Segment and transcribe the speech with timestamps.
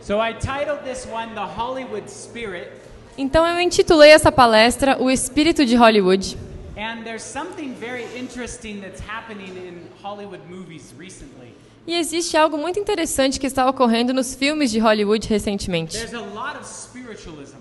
[0.00, 2.70] So I titled this one The Hollywood Spirit,
[3.16, 6.36] Então eu intitulei essa palestra O Espírito de Hollywood.
[6.76, 11.52] and there's something very interesting that's happening in Hollywood movies recently.
[11.86, 15.96] E existe algo muito interessante que está ocorrendo nos filmes de Hollywood recentemente.
[15.96, 17.56] There's a lot of spiritualism.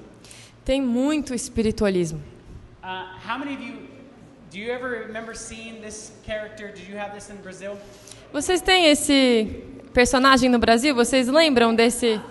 [0.64, 2.22] Tem muito espiritualismo.
[2.84, 3.78] Uh, how many of you,
[4.52, 6.68] do you ever remember seeing this character?
[6.72, 7.78] Did you have this in Brazil?
[8.34, 9.64] Vocês têm esse
[9.98, 10.94] personagem no Brasil?
[10.94, 12.22] Vocês lembram desse?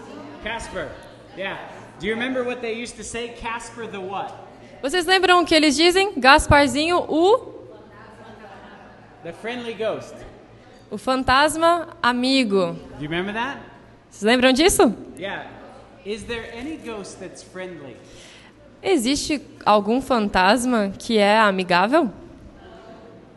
[0.45, 0.89] Casper.
[1.37, 1.59] Yeah.
[1.99, 3.31] Do you remember what they used to say?
[3.31, 4.33] Casper the what?
[4.81, 6.13] Vocês lembram o que eles dizem?
[6.17, 7.57] Gasparzinho, o
[9.25, 10.15] The friendly ghost.
[10.93, 12.75] o fantasma amigo.
[12.99, 13.59] Do you remember that?
[14.11, 14.95] Vocês lembram disso?
[15.19, 15.51] Yeah.
[16.05, 17.97] Is there any ghost that's friendly?
[18.81, 22.13] Existe algum fantasma que é amigável?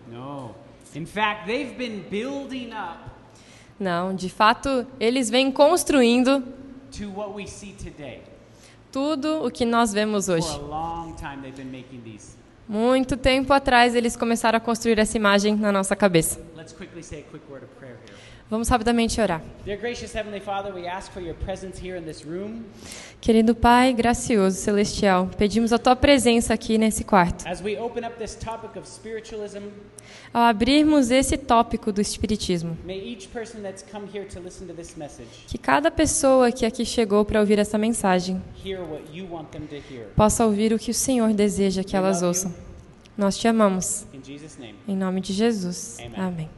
[0.07, 0.53] No.
[0.93, 3.08] In fact, they've been building up
[3.79, 6.43] Não, de fato, eles vêm construindo
[8.91, 10.47] tudo o que nós vemos hoje.
[12.67, 16.39] Muito tempo atrás eles começaram a construir essa imagem na nossa cabeça.
[18.49, 19.43] Vamos rapidamente orar.
[23.21, 27.45] Querido Pai gracioso celestial, pedimos a tua presença aqui nesse quarto.
[30.33, 32.75] Ao abrirmos esse tópico do espiritismo,
[35.47, 38.41] que cada pessoa que aqui chegou para ouvir essa mensagem
[40.15, 42.51] possa ouvir o que o Senhor deseja que elas ouçam.
[43.15, 44.07] Nós te amamos.
[44.87, 45.97] Em nome de Jesus.
[46.15, 46.49] Amém.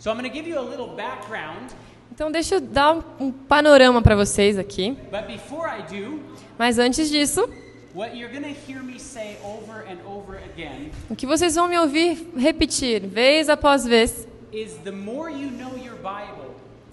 [0.00, 1.70] So I'm going to give you a little background,
[2.12, 4.96] Então deixa eu dar um, um panorama para vocês aqui.
[5.10, 6.20] but before I do,
[6.58, 7.46] Mas antes disso,
[7.94, 11.68] what you're going to hear me say over and over again o que vocês vão
[11.68, 16.50] me ouvir repetir vez após vez is the more you know your Bible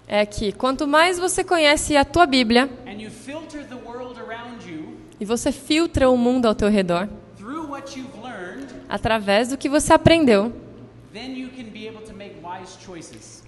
[0.08, 4.70] é que quanto mais você conhece a tua Bíblia and you filter the world around
[4.70, 9.58] you e você filtra o mundo ao teu redor through what you've learned, através do
[9.58, 10.52] que você aprendeu,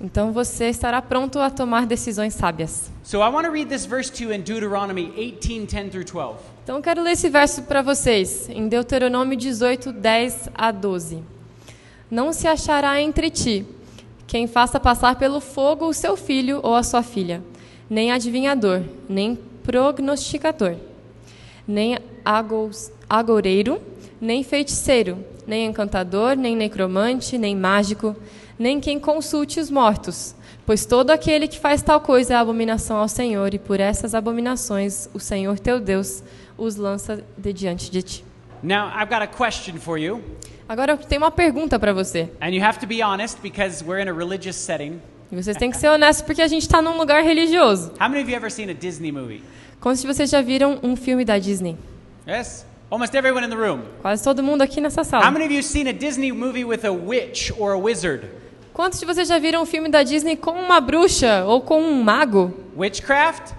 [0.02, 2.90] então você estará pronto a tomar decisões sábias.
[3.04, 6.38] So I want to read this verse to you in Deuteronomy 18 10 through 12.
[6.64, 11.24] Então eu quero ler esse verso para vocês, em Deuteronômio 18, 10 a 12.
[12.10, 13.66] Não se achará entre ti
[14.28, 17.42] quem faça passar pelo fogo o seu filho ou a sua filha,
[17.90, 20.76] nem adivinhador, nem prognosticador,
[21.68, 23.82] nem agous- agoureiro,
[24.22, 28.16] nem feiticeiro, nem encantador, nem necromante, nem mágico,
[28.60, 33.08] nem quem consulte os mortos, pois todo aquele que faz tal coisa é abominação ao
[33.08, 36.22] Senhor, e por essas abominações o Senhor teu Deus
[36.58, 38.26] os lança de diante de ti.
[38.62, 40.22] Now, I've got a question for you,
[40.68, 42.30] Agora eu tenho uma pergunta para você.
[42.42, 45.00] and you have to be honest because we're in a religious setting.
[45.32, 47.92] E vocês têm que ser honestos porque a gente está num lugar religioso.
[48.00, 49.42] How many of you ever seen a Disney movie?
[49.80, 51.78] Quantos de vocês já viram um filme da Disney?
[52.28, 52.66] Yes?
[52.92, 53.82] Almost everyone in the room.
[54.02, 55.32] Quase todo mundo aqui nessa How sala.
[55.32, 58.26] many of you seen a Disney movie with a witch or a wizard?
[58.80, 62.02] Quantos de vocês já viram um filme da Disney com uma bruxa ou com um
[62.02, 62.54] mago?
[62.78, 63.52] Witchcraft?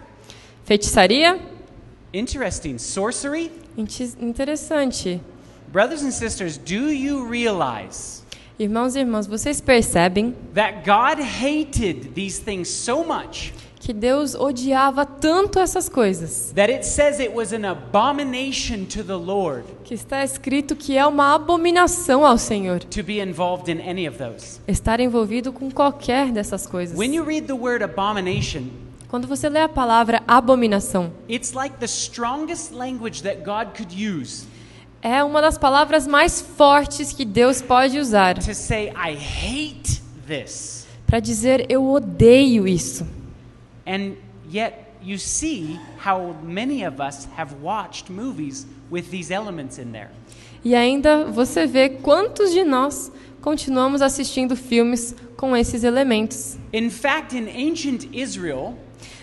[0.64, 1.38] Feitiçaria?
[2.10, 2.78] Interesting.
[2.78, 3.52] Sorcery?
[3.76, 5.20] Interessante.
[5.68, 8.22] Brothers and sisters, do you realize
[8.58, 15.04] Irmãos e irmãs, vocês percebem that God hated these things so much que Deus odiava
[15.04, 20.22] tanto essas coisas, that it says it was an abomination to the Lord que está
[20.22, 24.60] escrito que é uma abominação ao Senhor to be involved in any of those?
[24.68, 26.96] estar envolvido com qualquer dessas coisas.
[26.96, 28.68] When you read the word abomination,
[29.08, 34.46] Quando você lê a palavra abominação, it's like the strongest language that God could use
[35.02, 40.86] é uma das palavras mais fortes que Deus pode usar to say, I hate this.
[41.04, 43.04] para dizer eu odeio isso.
[43.84, 44.12] And
[44.54, 50.10] yet, you see how many of us have watched movies with these elements in there.
[50.64, 56.58] E ainda você vê quantos de nós continuamos assistindo filmes com esses elementos.
[56.72, 58.74] In fact, in ancient Israel,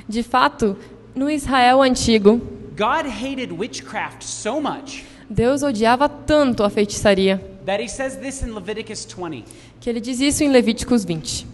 [0.09, 0.75] De fato,
[1.13, 2.41] no Israel antigo,
[2.77, 8.53] God hated witchcraft so much Deus odiava tanto a feitiçaria that he says this in
[8.53, 9.43] Leviticus 20.
[9.81, 11.45] que ele diz isso em Levíticos 20.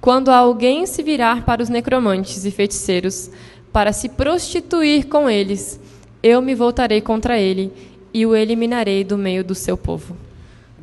[0.00, 3.30] Quando alguém se virar para os necromantes e feiticeiros
[3.70, 5.78] para se prostituir com eles,
[6.22, 7.70] eu me voltarei contra ele
[8.12, 10.16] e o eliminarei do meio do seu povo.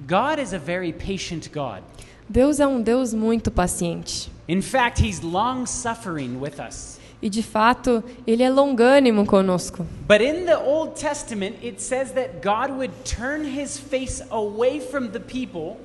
[0.07, 1.81] God is a very patient God.
[2.29, 4.31] Deus é um Deus muito paciente.
[4.47, 6.99] In fact, he's long suffering with us.
[7.19, 9.85] E de fato, ele é longânimo conosco.
[10.07, 15.09] But in the Old Testament, it says that God would turn his face away from
[15.09, 15.77] the people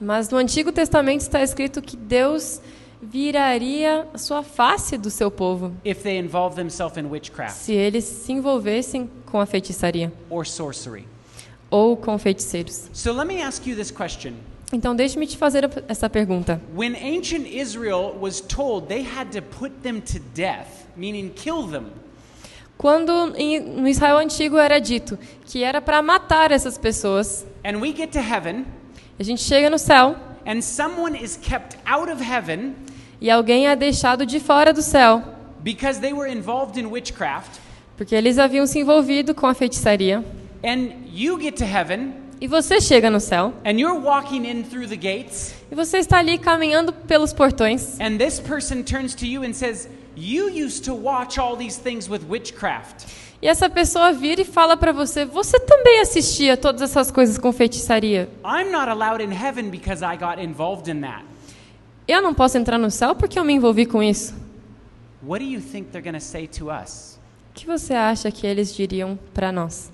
[0.00, 2.60] Mas no Antigo Testamento está escrito que Deus
[3.02, 8.04] viraria a sua face do seu povo if they involve themselves in witchcraft se eles
[8.04, 11.06] se envolvessem com a feitiçaria or sorcery.
[11.70, 12.88] ou com feiticeiros.
[12.92, 14.32] So let me ask you this question.
[14.72, 16.60] Então, deixe-me te fazer essa pergunta.
[16.74, 20.66] When ancient Israel was told they had to put them to death,
[20.96, 21.86] meaning kill them,
[22.76, 27.92] Quando em- no Israel antigo era dito que era para matar essas pessoas, and we
[27.92, 28.64] get to heaven,
[29.18, 30.16] a gente chega no céu
[30.46, 32.74] and someone is kept out of heaven
[33.20, 35.22] e alguém é deixado de fora do céu,
[35.60, 37.58] because they were involved in witchcraft,
[37.96, 40.24] porque eles haviam se envolvido com a feitiçaria.
[40.64, 44.86] and you get to heaven, E você chega no céu and you're walking in through
[44.88, 49.42] the gates, e você está ali caminhando pelos portões and this person turns to you
[49.42, 53.06] and says, You used to watch all these things with witchcraft.
[53.40, 57.52] E essa pessoa vira e fala para você: "Você também assistia todas essas coisas com
[57.52, 58.28] feitiçaria?
[58.42, 58.70] In.
[62.06, 64.34] Eu não posso entrar no céu porque eu me envolvi com isso."
[65.22, 67.18] What do you think they're going to say to us?
[67.50, 69.88] O que você acha que eles diriam para nós?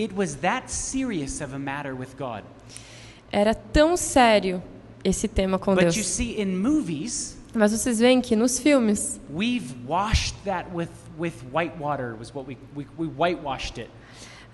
[3.33, 4.63] Era tão sério
[5.03, 6.07] esse tema com But you Deus.
[6.07, 11.75] see, in movies, Mas vocês veem que nos filmes we've washed that with, with white
[11.79, 13.91] water, was what we, we, we whitewashed it.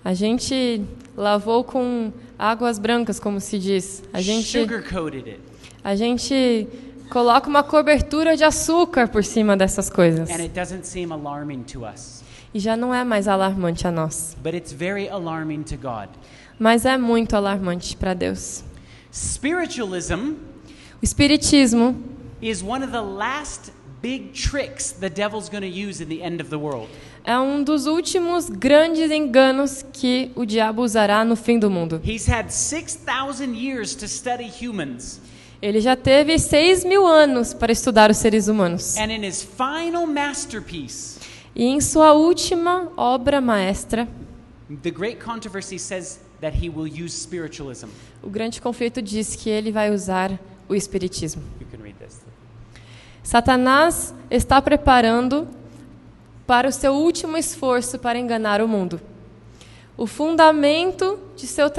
[0.03, 0.83] a gente
[1.17, 4.03] lavou com águas brancas, como se diz.
[4.13, 5.39] A gente Sugar-coated it.
[5.83, 6.67] a gente
[7.09, 10.29] coloca uma cobertura de açúcar por cima dessas coisas.
[10.29, 12.23] And it doesn't seem alarming to us.
[12.53, 16.09] E já não é mais alarmante a nós, But it's very alarming to God.
[16.59, 18.63] mas é muito alarmante para Deus.
[19.11, 20.35] Spiritualism
[21.01, 21.95] O espiritismo
[22.41, 23.71] is one of the last
[24.01, 26.89] big tricks the devil's going to use in the end of the world.
[27.23, 32.01] é um dos últimos grandes enganos que o diabo usará no fim do mundo.
[32.03, 35.19] He's had 6,000 years to study humans.
[35.61, 38.97] Ele já teve seis mil anos para estudar os seres humanos.
[38.97, 41.19] And in his final masterpiece,
[41.55, 44.07] E em sua última obra maestra,
[44.81, 47.89] the great controversy says that he will use spiritualism.
[48.23, 51.43] o grande conflito diz que ele vai usar o espiritismo.
[51.59, 51.90] You can read.
[53.23, 55.47] Satanás está preparando
[56.47, 58.99] para o seu último esforço para enganar o mundo.
[59.95, 61.69] O fundamento seu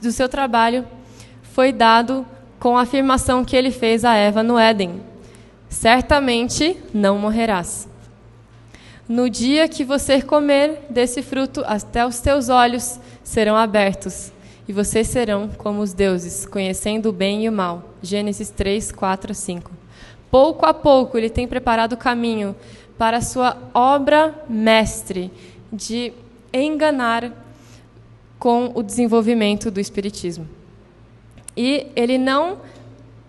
[0.00, 0.86] do seu trabalho
[1.42, 2.26] foi dado
[2.58, 5.00] com a afirmação que ele fez a Eva no Éden:
[5.68, 7.88] Certamente não morrerás.
[9.08, 14.30] No dia que você comer desse fruto, até os teus olhos serão abertos,
[14.68, 17.82] e vocês serão como os deuses, conhecendo o bem e o mal.
[18.02, 19.79] Gênesis 3, 4, 5.
[20.30, 22.54] Pouco a pouco, ele tem preparado o caminho
[22.96, 25.30] para a sua obra mestre
[25.72, 26.12] de
[26.52, 27.32] enganar
[28.38, 30.48] com o desenvolvimento do Espiritismo.
[31.56, 32.58] E ele não,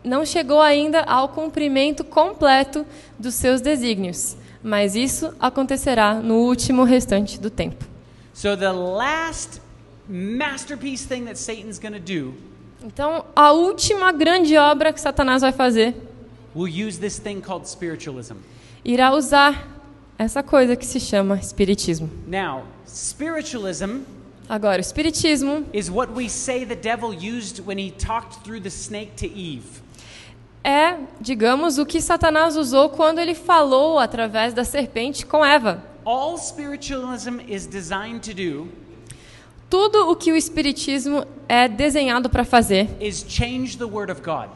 [0.03, 2.85] não chegou ainda ao cumprimento completo
[3.17, 7.85] dos seus desígnios, mas isso acontecerá no último restante do tempo.
[8.33, 9.61] So, the last
[10.07, 12.33] masterpiece thing that Satan's going to do
[12.83, 15.95] Então, a última grande obra que Satanás vai fazer
[16.55, 18.35] will use this thing called spiritualism.
[18.83, 19.67] irá usar
[20.17, 22.09] essa coisa que se chama Espiritismo.
[22.27, 24.01] Now, spiritualism
[24.49, 28.69] Agora, o Espiritismo is what we say the devil used when he talked through the
[28.69, 29.81] snake to Eve.
[30.63, 35.83] é, digamos, o que Satanás usou quando ele falou através da serpente com Eva.
[36.03, 38.67] All spiritualism is designed to do
[39.69, 44.49] Tudo o que o Espiritismo é desenhado para fazer is change the word of God.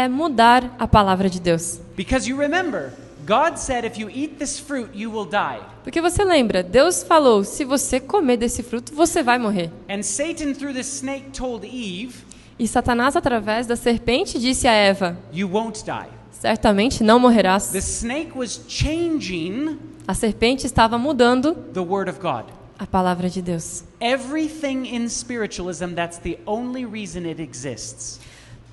[0.00, 1.80] É mudar a palavra de Deus.
[1.96, 2.92] Because you remember,
[3.26, 5.60] God said if you eat this fruit, you will die.
[5.84, 9.70] Porque você lembra, Deus falou: se você comer desse fruto, você vai morrer.
[9.88, 12.14] And Satan, through the snake, told Eve,
[12.58, 16.08] E Satanás, através da serpente, disse a Eva: You won't die.
[16.32, 17.68] certamente não morrerás.
[17.68, 22.46] The snake was changing A serpente estava mudando the word of God.
[22.78, 23.84] a palavra de Deus.
[24.00, 28.18] Everything in spiritualism, that's the only reason it exists.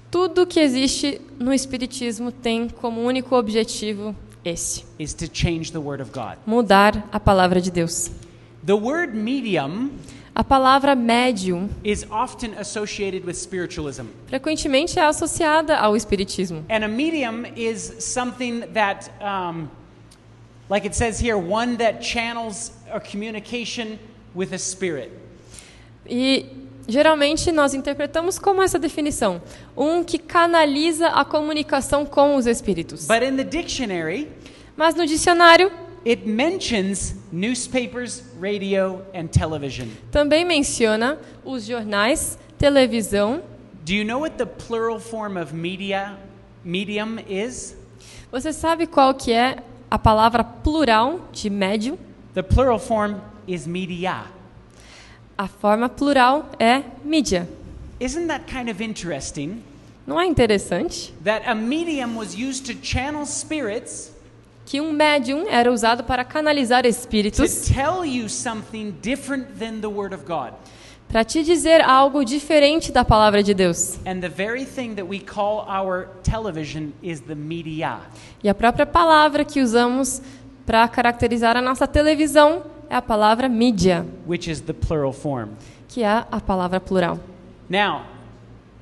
[0.10, 6.02] Tudo que existe no Espiritismo tem como único objetivo esse: Is to change the word
[6.02, 6.38] of God.
[6.46, 8.12] mudar a palavra de Deus.
[8.66, 9.92] The word medium
[10.38, 14.06] A palavra médium is often associated with spiritualism.
[14.28, 16.64] frequentemente é associada ao Espiritismo.
[16.70, 19.68] And a medium is something that, um,
[20.70, 23.98] like it says here, one that channels a communication
[24.36, 25.12] with a spirit.
[26.08, 26.46] E
[26.88, 29.42] geralmente nós interpretamos como essa definição:
[29.76, 33.08] um que canaliza a comunicação com os espíritos.
[33.08, 34.30] But in the dictionary,
[34.76, 35.72] Mas no dicionário
[36.06, 39.88] it mentions newspapers, radio, and television.
[40.12, 43.42] também menciona os jornais, televisão.
[43.86, 46.18] Do you know what the plural form of media
[46.64, 47.76] medium is?
[48.32, 49.58] Você sabe qual que é
[49.90, 51.98] a palavra plural de médium?
[52.34, 53.16] The plural form
[53.48, 54.26] is media.
[55.38, 57.48] A forma plural é mídia.
[58.00, 59.62] Isn't that kind of interesting?
[60.06, 64.12] Não é interessante That a medium was used to channel spirits
[64.66, 69.88] que um médium era usado para canalizar to espíritos tell you something different than the
[69.88, 70.54] Word of God.
[71.08, 74.00] para te dizer algo diferente da palavra de Deus?
[78.44, 80.22] E a própria palavra que usamos
[80.66, 85.50] para caracterizar a nossa televisão é a palavra mídia, which is the plural form.
[85.88, 87.20] que é a palavra plural.
[87.70, 88.04] Now,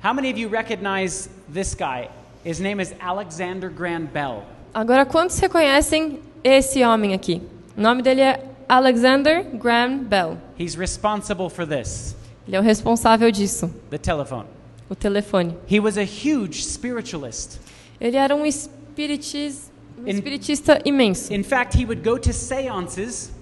[0.02, 2.08] how many of you recognize this guy?
[2.44, 4.42] His name is Alexander Graham Bell.
[4.74, 7.40] Agora, quantos reconhecem esse homem aqui?
[7.76, 10.36] O nome dele é Alexander Graham Bell.
[10.58, 12.14] He's responsible for this
[12.46, 14.46] Ele é o responsável disso, the telephone.
[14.90, 15.56] o telefone.
[15.68, 17.58] He was a huge spiritualist.
[18.00, 21.32] Ele era um espiritis- um espiritista imenso.
[21.32, 23.32] In fact, he would go to seances,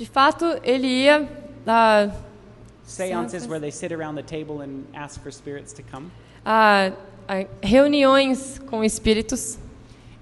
[0.00, 1.28] De fato, ele ia
[1.66, 2.08] a,
[2.86, 3.46] seances Seances.
[3.46, 6.06] where they sit around the table and ask for spirits to come.
[6.42, 6.90] a-
[7.28, 9.58] a reuniões com espíritos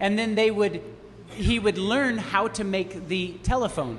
[0.01, 0.81] And then they would
[1.37, 3.99] he would learn how to make the telephone.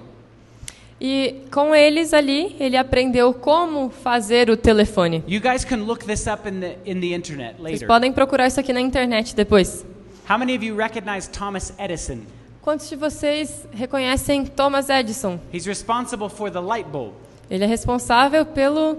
[1.00, 5.24] e com eles ali ele aprendeu como fazer o telefone.
[5.26, 7.88] You guys can look this up in the in the internet Vocês later.
[7.88, 9.86] podem procurar isso aqui na internet depois.
[10.30, 12.20] How many of you recognize Thomas Edison?
[12.62, 15.40] Quantos de vocês reconhecem Thomas Edison?
[15.54, 17.14] He's responsible for the light bulb
[17.50, 18.98] Ele é responsável pelo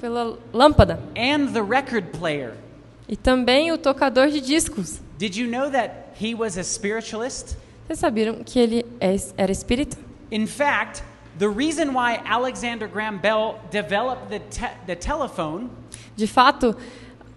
[0.00, 2.54] pela lâmpada and the record player.
[3.08, 5.00] e também o tocador de discos.
[5.18, 7.56] Did you know that he was a spiritualist?
[7.86, 9.96] Vocês sabiam que ele é- era espírita?
[10.30, 11.02] In fact,
[11.38, 15.70] the reason why Alexander Graham Bell developed the, te- the telephone,
[16.16, 16.76] De fato,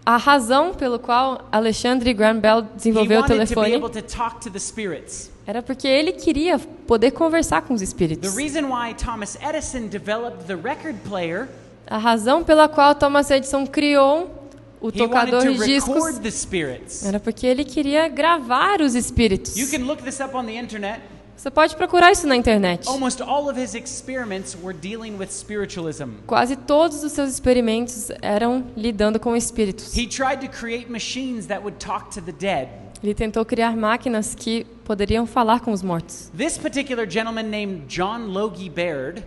[0.06, 4.02] a razão pelo qual Alexandre Graham Bell desenvolveu o wanted to be telefone able to
[4.02, 5.32] talk to the spirits.
[5.50, 8.36] Era porque ele queria poder conversar com os The espíritos.
[8.36, 11.50] reason why Thomas Edison developed the record player,
[11.88, 14.29] A razão pela qual Thomas Edison criou
[14.79, 19.56] o tocador to de discos era porque ele queria gravar os espíritos.
[21.36, 22.88] Você pode procurar isso na internet.
[22.88, 26.18] Almost all of his experiments were dealing with spiritualism.
[26.27, 29.98] Quase todos os seus experimentos eram lidando com espíritos.
[29.98, 32.68] He tried to create machines that would talk to the dead.
[33.01, 36.29] Ele tentou criar máquinas que poderiam falar com os mortos.
[36.38, 39.24] This particular gentleman named John Logie Baird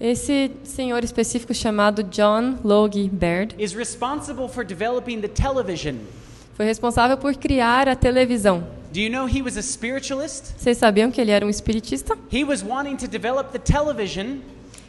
[0.00, 5.96] Esse senhor específico chamado John Logie Baird is responsible for developing the television.
[6.54, 8.64] foi responsável por criar a televisão.
[8.92, 10.54] Do you know he was a spiritualist?
[10.56, 12.16] Vocês sabiam que ele era um espiritista?
[12.32, 14.38] He was wanting to develop the television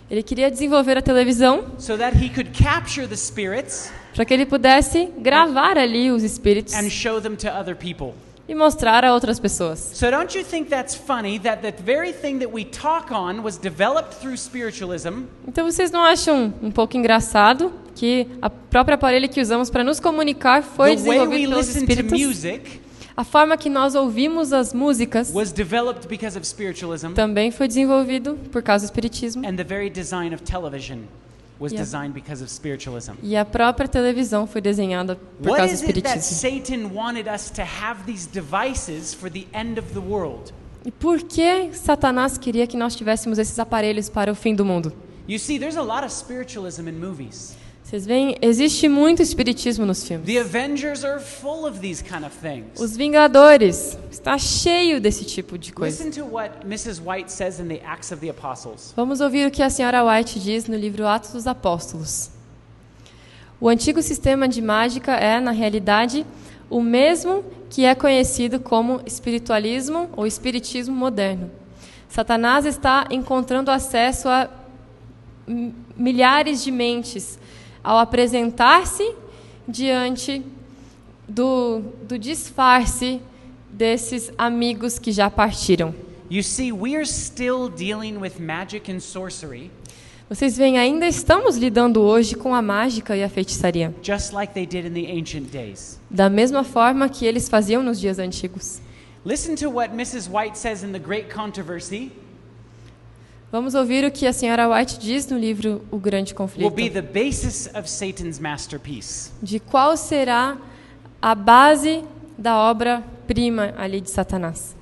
[0.10, 4.46] Ele queria desenvolver a televisão so that he could capture the spirits para que ele
[4.46, 8.14] pudesse gravar ali os espíritos and show them to other people.
[8.48, 9.80] e mostrar a outras pessoas.
[9.96, 13.58] So don't you think that's funny that the very thing that we talk on was
[13.58, 19.42] developed through spiritualism Então vocês não acham um pouco engraçado que a própria aparelho que
[19.42, 22.22] usamos para nos comunicar foi desenvolvido pelos espíritos?
[22.22, 22.85] music
[23.18, 28.38] A forma que nós ouvimos as músicas was developed because of spiritualism, também foi desenvolvido
[28.52, 29.46] por causa do espiritismo.
[29.48, 31.04] and the very design of television
[31.58, 31.82] was Yeah.
[31.86, 33.14] designed because of spiritualism.
[33.24, 36.22] E a própria televisão foi desenhada por What causa do espiritismo.
[36.22, 40.54] Satan wanted us to have these devices for the end of the world?
[40.86, 44.92] E por que Satanás queria que nós tivéssemos esses aparelhos para o fim do mundo?
[45.28, 47.56] You see, there's a lot of spiritualism in movies.
[47.86, 50.26] Vocês veem, existe muito espiritismo nos filmes.
[50.28, 52.84] Kind of.
[52.84, 56.04] Os Vingadores está cheio desse tipo de coisa.
[56.04, 57.00] Listen to what Mrs.
[57.06, 58.92] White says in the Acts of the Apostles.
[58.96, 62.32] Vamos ouvir o que a senhora White diz no livro Atos dos Apóstolos.
[63.62, 66.26] O antigo sistema de mágica é, na realidade,
[66.68, 71.52] o mesmo que é conhecido como espiritualismo ou espiritismo moderno.
[72.10, 74.50] Satanás está encontrando acesso a
[75.96, 77.38] milhares de mentes
[77.86, 79.14] ao apresentar-se
[79.68, 80.44] diante
[81.30, 83.22] do, do disfarce
[83.70, 85.94] desses amigos que já partiram.
[86.30, 86.72] You see,
[87.06, 89.70] still dealing with magic and sorcery,
[90.28, 94.66] Vocês veem, ainda estamos lidando hoje com a mágica e a feitiçaria, just like they
[94.66, 96.00] did in the ancient days.
[96.10, 98.82] da mesma forma que eles faziam nos dias antigos.
[99.24, 100.28] Listen to what Mrs.
[100.28, 102.12] White says in The Great Controversy
[103.56, 106.90] Vamos ouvir o que a senhora White diz no livro O Grande will Conflito, be
[106.90, 109.32] the basis of Satan's masterpiece.
[109.42, 110.58] de qual será
[111.22, 112.04] a base
[112.38, 114.76] da obra-prima ali de Satanás.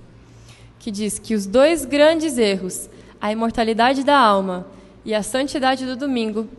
[0.80, 2.90] Que diz que os dois grandes erros,
[3.22, 4.66] a imortalidade da alma
[5.06, 6.50] e a santidade do domingo,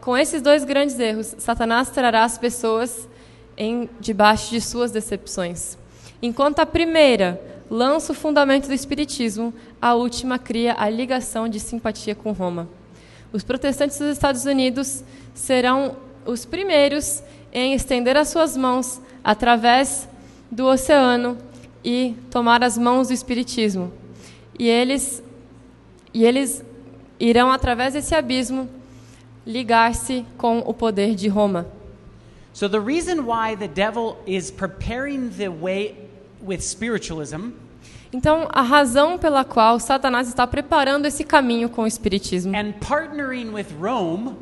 [0.00, 3.08] com esses dois grandes erros, Satanás trará as pessoas
[3.56, 5.78] em debaixo de suas decepções.
[6.20, 12.14] Enquanto a primeira lança o fundamento do espiritismo, a última cria a ligação de simpatia
[12.14, 12.68] com Roma.
[13.32, 15.04] Os protestantes dos Estados Unidos
[15.34, 20.08] serão os primeiros em estender as suas mãos através
[20.50, 21.36] do oceano
[21.84, 23.92] e tomar as mãos do espiritismo.
[24.58, 25.22] E eles
[26.14, 26.64] e eles
[27.20, 28.68] irão através desse abismo
[29.46, 31.66] ligar-se com o poder de Roma.
[32.52, 36.05] So the reason why the devil is preparing the way
[36.44, 37.50] with spiritualism
[38.12, 43.50] Então, a razão pela qual Satanás está preparando esse caminho com o espiritismo and partnering
[43.52, 44.34] with Rome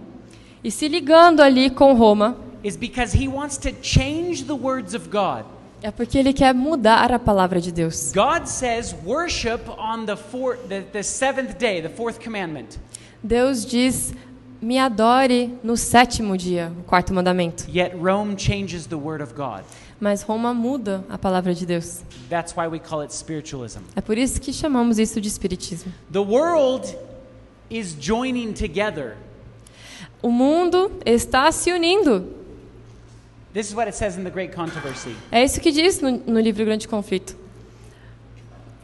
[0.62, 5.08] e se ligando ali com Roma is because he wants to change the words of
[5.08, 5.44] God.
[5.82, 8.10] é porque ele quer mudar a palavra de Deus.
[8.14, 12.78] God says worship on the, four, the, the seventh day, the fourth commandment.
[13.22, 14.14] Deus diz:
[14.62, 17.66] "Me adore no sétimo dia", o quarto mandamento.
[17.68, 19.62] Yet Rome changes the word of God.
[20.00, 22.02] Mas Roma muda a palavra de Deus.
[22.28, 23.80] That's why we call it spiritualism.
[23.94, 25.92] É por isso que chamamos isso de espiritismo.
[26.12, 26.96] The world
[27.70, 29.16] is joining together.
[30.20, 32.44] O mundo está se unindo.
[33.52, 35.14] This is what it says in the Great Controversy.
[35.30, 37.36] É isso que diz no, no livro Grande Conflito.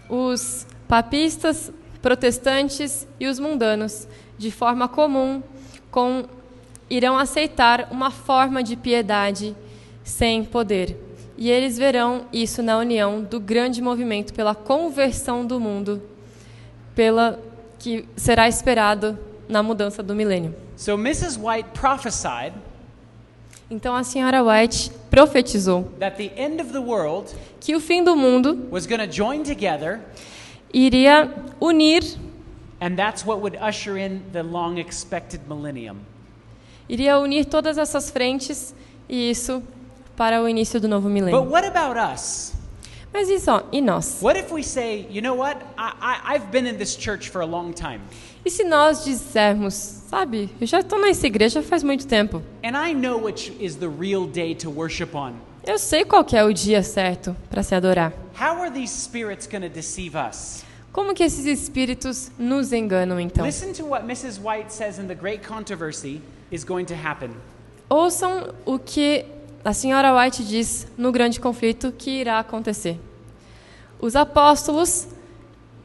[0.08, 4.06] Os papistas, protestantes e os mundanos,
[4.38, 5.42] de forma comum,
[5.90, 6.24] com,
[6.88, 9.56] irão aceitar uma forma de piedade
[10.02, 10.96] sem poder.
[11.36, 16.02] E eles verão isso na união do grande movimento pela conversão do mundo,
[16.94, 17.40] pela
[17.78, 20.54] que será esperado na mudança do milênio.
[20.76, 21.38] So Mrs.
[21.38, 22.52] White prophesied
[23.70, 28.16] Então a senhora White profetizou that the end of the world que o fim do
[28.16, 28.68] mundo
[29.44, 30.00] together,
[30.74, 32.02] iria unir,
[32.80, 35.98] and that's what would usher in the long expected millennium.
[36.88, 38.74] iria unir todas essas frentes
[39.08, 39.62] e isso
[40.20, 41.50] para o início do novo But milênio.
[41.50, 42.52] what about us?
[43.10, 44.18] Mas isso, ó, e nós?
[44.20, 45.56] What if we say, you know what?
[45.78, 48.00] I, I, I've been in this church for a long time,
[48.44, 52.42] E se nós dissermos, sabe, eu já estou nessa igreja faz muito tempo.
[52.62, 55.32] and I know which is the real day to worship on.
[55.66, 58.12] Eu sei qual é o dia certo para se adorar.
[58.38, 60.62] How are these spirits going to deceive us?
[60.92, 63.46] Como que esses espíritos nos enganam então?
[63.46, 64.38] Listen to what Mrs.
[64.38, 66.20] White says in the Great Controversy
[66.52, 67.30] is going to happen.
[67.88, 69.24] Ouçam o que
[69.64, 72.98] a senhora White diz no grande conflito que irá acontecer.
[74.00, 75.06] Os apóstolos,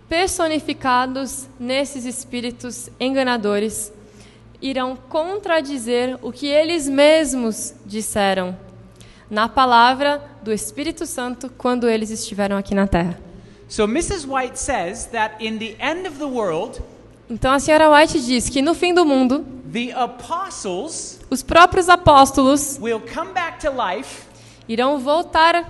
[0.07, 3.91] personificados nesses espíritos enganadores,
[4.61, 8.57] irão contradizer o que eles mesmos disseram
[9.29, 13.19] na palavra do Espírito Santo quando eles estiveram aqui na terra.
[13.67, 14.27] So Mrs.
[14.27, 16.81] White says that in the end of the world,
[17.29, 19.43] Então a senhora White diz que no fim do mundo,
[19.75, 24.23] the apostles os próprios apóstolos will come back to life
[24.69, 25.69] irão voltar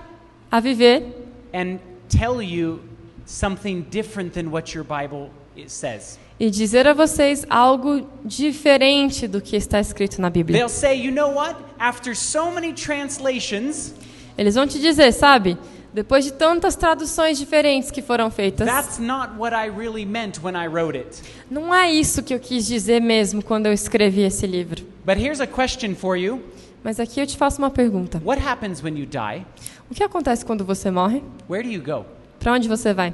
[0.51, 1.03] a viver
[1.51, 2.79] and tell you
[3.25, 5.31] something different than what your Bible
[5.67, 6.19] says.
[6.39, 10.59] e dizer a vocês algo diferente do que está escrito na Bíblia.
[10.59, 11.55] They'll say, you know what?
[11.79, 13.93] After so many translations,
[14.37, 15.57] Eles vão te dizer, sabe?
[15.95, 20.53] Depois de tantas traduções diferentes que foram feitas, that's not what I really meant when
[20.53, 21.21] I wrote it.
[21.49, 24.83] não é isso que eu quis dizer mesmo quando eu escrevi esse livro.
[25.05, 26.43] But here's a question for you
[26.83, 28.21] Mas aqui eu te faço uma pergunta.
[28.25, 29.45] What happens when you die?
[29.89, 31.23] O que acontece quando você morre?
[31.49, 32.05] Where do you go?
[32.39, 33.13] Para onde você vai?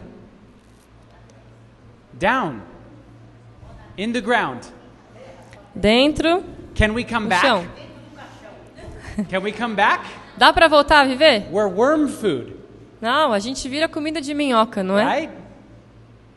[2.13, 2.61] Down.
[3.95, 4.63] In the ground.
[5.75, 6.43] Dentro
[6.75, 7.63] Can we come chão.
[9.15, 9.29] back?
[9.29, 10.03] Can we come back?
[10.35, 11.47] Dá para voltar a viver?
[11.51, 12.55] We're worm food,
[13.01, 15.21] Não, a gente vira comida de minhoca, não é?
[15.21, 15.33] right?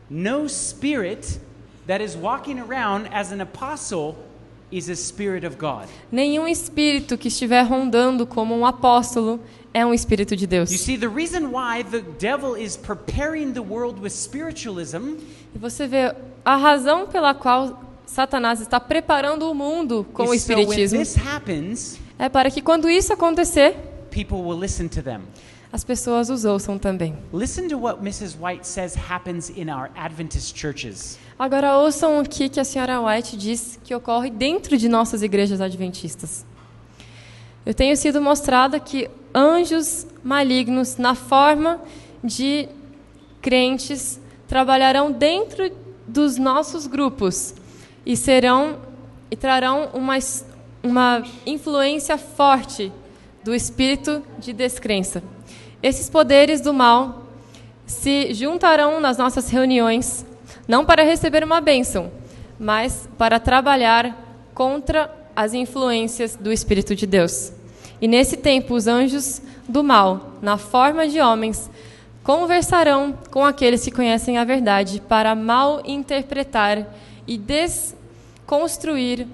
[0.09, 1.39] No spirit
[1.87, 4.15] that is walking around as an apostle
[4.71, 5.87] is a spirit of God.
[6.11, 9.39] Nenhum espírito que estiver rondando como um apóstolo
[9.73, 10.69] é um espírito de You Deus.
[10.71, 15.17] see, the reason why the devil is preparing the world with spiritualism
[15.53, 20.33] E você vê a razão pela qual Satanás está preparando o mundo com o so
[20.33, 23.75] espiritismo happens, é para que quando isso acontecer,
[24.09, 25.21] people will listen to them.
[25.75, 27.17] As pessoas os ouçam também.
[27.33, 28.37] Listen to what Mrs.
[28.41, 31.19] White says happens in our Adventist churches.
[31.37, 35.59] Agora ouçam o que que a senhora White diz que ocorre dentro de nossas igrejas
[35.59, 36.45] adventistas.
[37.65, 41.81] Eu tenho sido mostrada que anjos malignos na forma
[42.23, 42.69] de
[43.41, 45.69] crentes trabalharão dentro
[46.07, 47.53] dos nossos grupos
[48.05, 48.79] e serão
[49.29, 50.17] e trarão uma,
[50.81, 52.93] uma influência forte
[53.43, 55.34] do espírito de descrença.
[55.85, 57.27] Esses poderes do mal
[57.85, 60.25] se juntarão nas nossas reuniões,
[60.67, 62.11] não para receber uma bênção,
[62.59, 67.53] mas para trabalhar contra as influências do Espírito de Deus.
[68.01, 71.69] E nesse tempo, os anjos do mal na forma de homens,
[72.23, 76.87] conversarão com aqueles que conhecem a verdade para mal interpretar
[77.27, 79.27] e desconstruir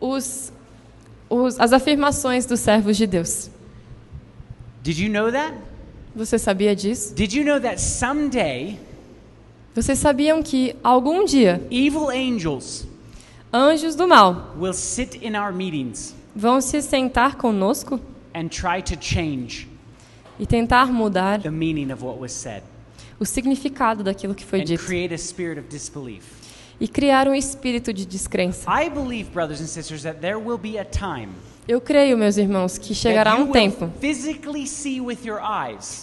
[0.00, 0.50] os,
[1.28, 3.50] os, as afirmações dos servos de Deus.
[4.82, 5.67] Did you know that?
[6.14, 7.14] Você sabia disso?
[7.14, 8.78] Did you know that someday
[9.74, 12.86] Vocês sabiam que algum dia evil angels
[13.52, 18.00] anjos do mal will sit in our meetings vão se sentar conosco
[18.34, 19.68] and try to change
[20.38, 22.62] e tentar mudar the meaning of what was said
[23.20, 26.24] o significado daquilo que foi and dito create a spirit of disbelief?
[26.80, 28.70] e criar um espírito de descrença.
[28.70, 31.30] I believe, brothers and sisters, that there will be a time
[31.68, 33.92] Eu creio, meus irmãos, que chegará um tempo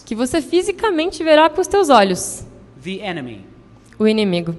[0.05, 2.45] que você fisicamente verá com os teus olhos
[3.97, 4.55] o inimigo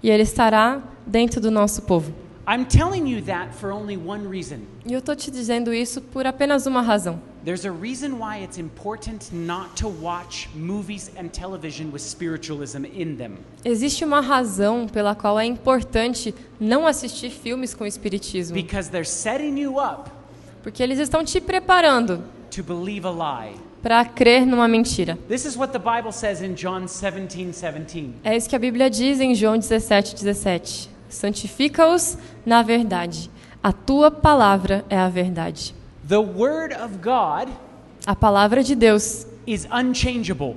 [0.00, 2.14] e ele estará dentro do nosso povo.
[2.46, 4.60] I'm telling you that for only one reason.
[4.84, 7.20] E eu estou te dizendo isso por apenas uma razão.
[7.44, 13.16] There's a reason why it's important not to watch movies and television with spiritualism in
[13.16, 13.38] them.
[13.64, 19.58] Existe uma razão pela qual é importante não assistir filmes com espiritismo, Because they're setting
[19.58, 20.10] you up
[20.62, 22.22] porque eles estão te preparando
[22.54, 23.54] to believe a lie.
[23.82, 25.18] para crer numa mentira.
[25.28, 28.14] This is what the Bible says in John 17 17.
[28.22, 30.90] É isso que a Bíblia diz em João 17, 17.
[31.10, 33.30] Santifica-os na verdade.
[33.62, 35.74] A tua palavra é a verdade.
[36.08, 37.48] The Word of God
[38.06, 40.56] A palavra de Deus is unchangeable.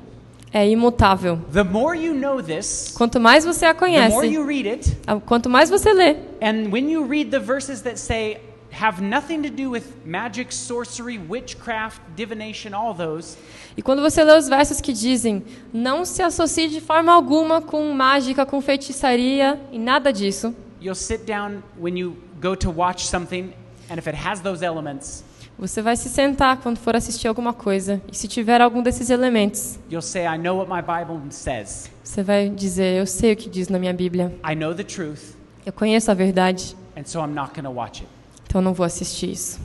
[0.54, 1.40] é imutável.
[1.52, 4.98] The more you know this, Quanto mais você a the more conhece, you read it,
[5.26, 8.38] quanto mais você lê, and when you read the verses that say,
[8.74, 13.38] have nothing to do with magic, sorcery, witchcraft, divination, all those,
[13.78, 17.92] e quando você lê os versos que dizem não se associe de forma alguma com
[17.94, 23.54] mágica, com feitiçaria e nada disso, you'll sit down when you go to watch something,
[23.90, 25.24] and if it has those elements,
[25.58, 29.78] você vai se sentar quando for assistir alguma coisa e se tiver algum desses elementos,
[29.90, 31.92] you'll say, I know what my Bible says.
[32.04, 35.36] você vai dizer: Eu sei o que diz na minha Bíblia, I know the truth,
[35.66, 38.23] eu conheço a verdade, and so I'm not going to watch it.
[38.54, 39.60] Então não vou assistir isso.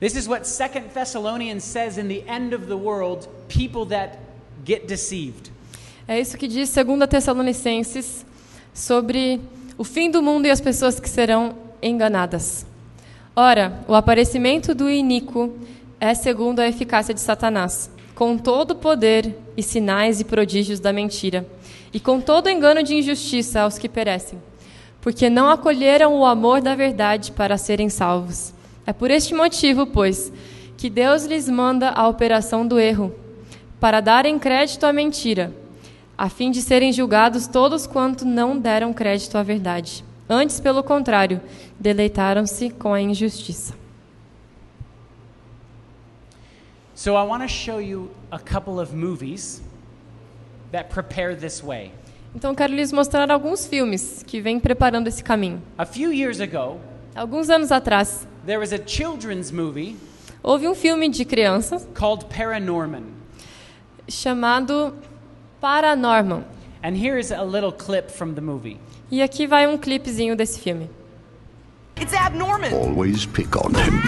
[0.00, 4.18] This is what Second Thessalonians says in the end of the world, people that
[4.64, 5.52] get deceived.
[6.08, 8.24] É isso que diz 2 Tessalonicenses
[8.72, 9.42] sobre
[9.76, 12.64] o fim do mundo e as pessoas que serão enganadas.
[13.36, 15.52] Ora, o aparecimento do iníquo
[16.00, 20.94] é segundo a eficácia de Satanás, com todo o poder e sinais e prodígios da
[20.94, 21.46] mentira,
[21.92, 24.38] e com todo engano de injustiça aos que perecem,
[25.02, 28.54] porque não acolheram o amor da verdade para serem salvos.
[28.86, 30.32] É por este motivo, pois,
[30.78, 33.12] que Deus lhes manda a operação do erro,
[33.80, 35.52] para darem crédito à mentira,
[36.16, 40.04] a fim de serem julgados todos quanto não deram crédito à verdade.
[40.28, 41.40] Antes, pelo contrário,
[41.80, 43.74] deleitaram-se com a injustiça.
[46.94, 49.60] So I want to show you a couple of movies
[50.70, 51.90] that prepare this way.
[52.34, 55.62] Então, quero lhes mostrar alguns filmes que vêm preparando esse caminho.
[55.76, 56.80] A few years ago,
[57.14, 59.96] Alguns anos atrás, there was a children's movie
[60.42, 63.04] houve um filme de crianças called Paranorman.
[64.08, 64.94] chamado
[65.60, 66.44] Paranorman.
[66.82, 68.78] And here is a little clip from the movie.
[69.10, 70.88] E aqui vai um clipezinho desse filme.
[72.00, 72.72] It's abnormal.
[72.72, 74.00] always pick on him.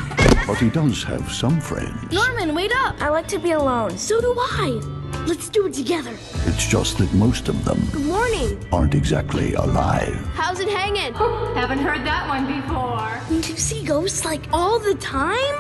[0.47, 2.11] But he does have some friends.
[2.11, 3.01] Norman, wait up!
[3.01, 3.97] I like to be alone.
[3.99, 5.04] So do I.
[5.27, 6.13] Let's do it together.
[6.47, 8.67] It's just that most of them Good morning.
[8.73, 10.15] aren't exactly alive.
[10.35, 11.15] How's it hanging?
[11.55, 13.21] Haven't heard that one before.
[13.43, 15.57] Do You see ghosts like all the time?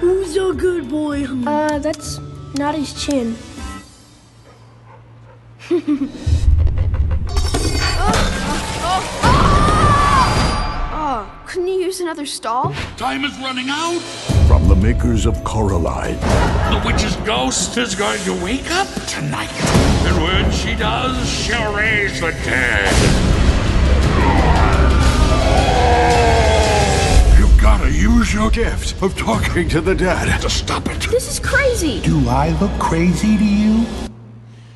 [0.00, 1.24] Who's a good boy?
[1.46, 2.20] Uh, that's
[2.58, 3.36] not his chin.
[10.92, 12.74] oh, couldn't you use another stall?
[12.96, 14.00] Time is running out.
[14.74, 19.52] From the makers of Coraline, The witch's ghost is going to wake up tonight.
[20.04, 22.92] And when she does, she'll raise the dead.
[27.38, 30.40] you've gotta use your gift of talking to the dead.
[30.40, 31.02] To stop it.
[31.08, 32.00] This is crazy.
[32.00, 33.86] Do I look crazy to you?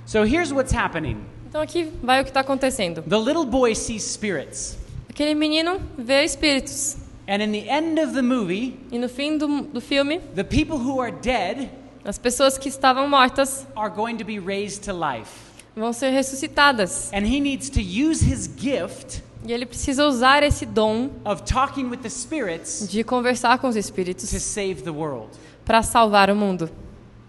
[0.07, 3.03] So here's what's happening Então aqui vai o que está acontecendo.
[3.05, 4.79] the little boy sees spirits.
[5.11, 7.08] Aquele menino vê espíritos.
[7.29, 10.79] And in the end of the movie, E no fim do, do filme, the people
[10.79, 11.71] who are dead
[12.03, 15.31] as pessoas que estavam mortas are going to be raised to life.
[15.77, 17.13] vão ser ressuscitadas.
[17.13, 21.91] And he needs to use his gift E ele precisa usar esse dom of talking
[21.91, 25.29] with the spirits de conversar com os to espíritos save the world.
[25.65, 26.71] para salvar o mundo.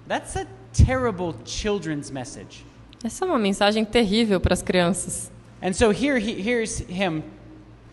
[0.07, 2.65] That's a terrible children's message.
[3.03, 5.29] Essa é uma mensagem terrível para as crianças.
[5.61, 7.21] And so here he, here's him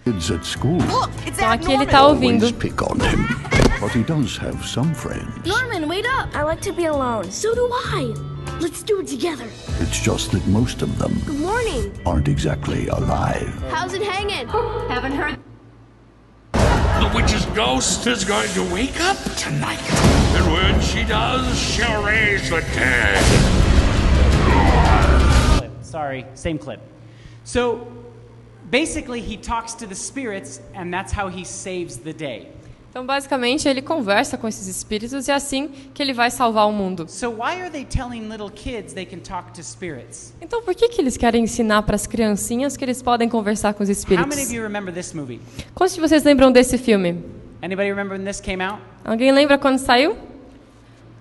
[0.06, 1.86] Kids at school Look, it's Então aqui ele abnormal.
[1.88, 2.44] tá ouvindo.
[2.46, 3.26] always pick on him.
[3.80, 5.44] But he does have some friends.
[5.44, 6.28] Norman, wait up.
[6.32, 7.28] I like to be alone.
[7.32, 8.14] So do I.
[8.60, 9.46] Let's do it together.
[9.80, 11.92] It's just that most of them Good morning.
[12.06, 13.52] aren't exactly alive.
[13.68, 14.46] How's it hanging?
[14.88, 15.40] Haven't heard
[16.52, 19.82] The witch's ghost is going to wake up tonight.
[20.36, 23.24] And when she does, she'll raise the dead.
[25.82, 26.80] Sorry, same clip.
[27.42, 27.88] So
[28.70, 32.48] basically, he talks to the spirits, and that's how he saves the day.
[32.90, 36.72] Então, basicamente, ele conversa com esses espíritos e é assim que ele vai salvar o
[36.72, 37.04] mundo.
[37.08, 40.32] So why are they telling little kids they can talk to spirits?
[40.40, 43.82] Então, por que, que eles querem ensinar para as criancinhas que eles podem conversar com
[43.82, 44.46] os How many espíritos?
[44.46, 45.42] of you remember this movie?
[45.74, 47.22] Quantos de vocês lembram desse filme?
[47.62, 48.80] Anybody remember when this came out?
[49.04, 50.16] Alguém lembra quando saiu?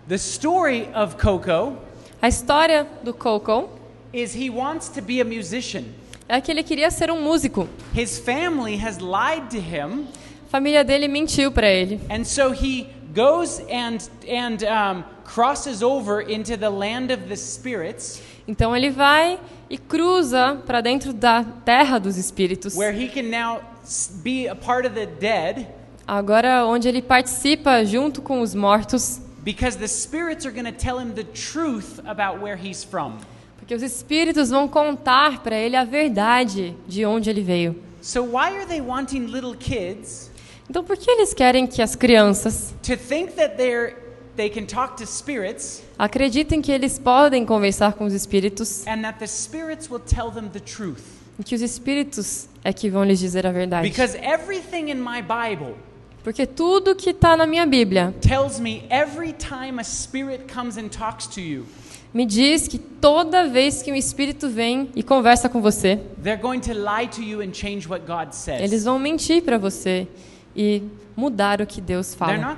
[0.07, 1.75] The story of Coco
[2.21, 3.69] A história do Coco
[4.13, 5.83] is he wants to be a musician.
[6.27, 7.67] É que ele queria ser um músico.
[7.95, 10.07] His family has lied to him,
[10.47, 11.99] A família dele mentiu para ele.
[12.09, 18.21] and so he goes and and um, crosses over into the land of the spirits,
[18.47, 22.75] Então ele vai e cruza para dentro da terra dos espíritos.
[22.75, 23.59] where he can now
[24.23, 25.67] be a part of the dead,
[26.07, 30.99] Agora onde ele participa junto com os mortos, because the spirits are going to tell
[30.99, 33.17] him the truth about where he's from.
[33.65, 37.75] Porque os espíritos vão contar para ele a verdade de onde ele veio.
[37.99, 40.29] So why are they wanting little kids
[40.69, 43.95] Então por que eles querem que as crianças to think that they're
[44.35, 49.17] they can talk to spirits acreditem que eles podem conversar com os espíritos and that
[49.17, 51.01] the spirits will tell them the truth?
[51.39, 53.89] e que os espíritos é que vão lhes dizer a verdade?
[53.89, 55.73] Because everything in my Bible
[56.23, 60.89] Porque tudo que está na minha Bíblia tells me every time a spirit comes and
[60.89, 61.65] talks to you,
[62.15, 65.99] me diz que toda vez que um espírito vem e conversa com você,
[68.61, 70.07] eles vão mentir para você
[70.55, 70.81] e
[71.13, 72.57] mudar o que Deus fala.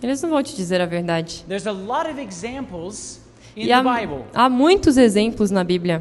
[0.00, 1.44] Eles não vão te dizer a verdade.
[1.48, 3.20] There's a lot of examples
[3.56, 4.24] in E the há, Bible.
[4.32, 6.00] há muitos exemplos na Bíblia.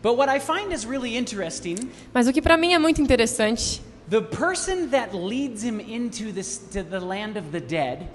[0.00, 1.74] But what I find is really interesting
[2.14, 6.58] Mas o que para mim é muito interessante the person that leads him into this
[6.72, 8.06] to the land of the dead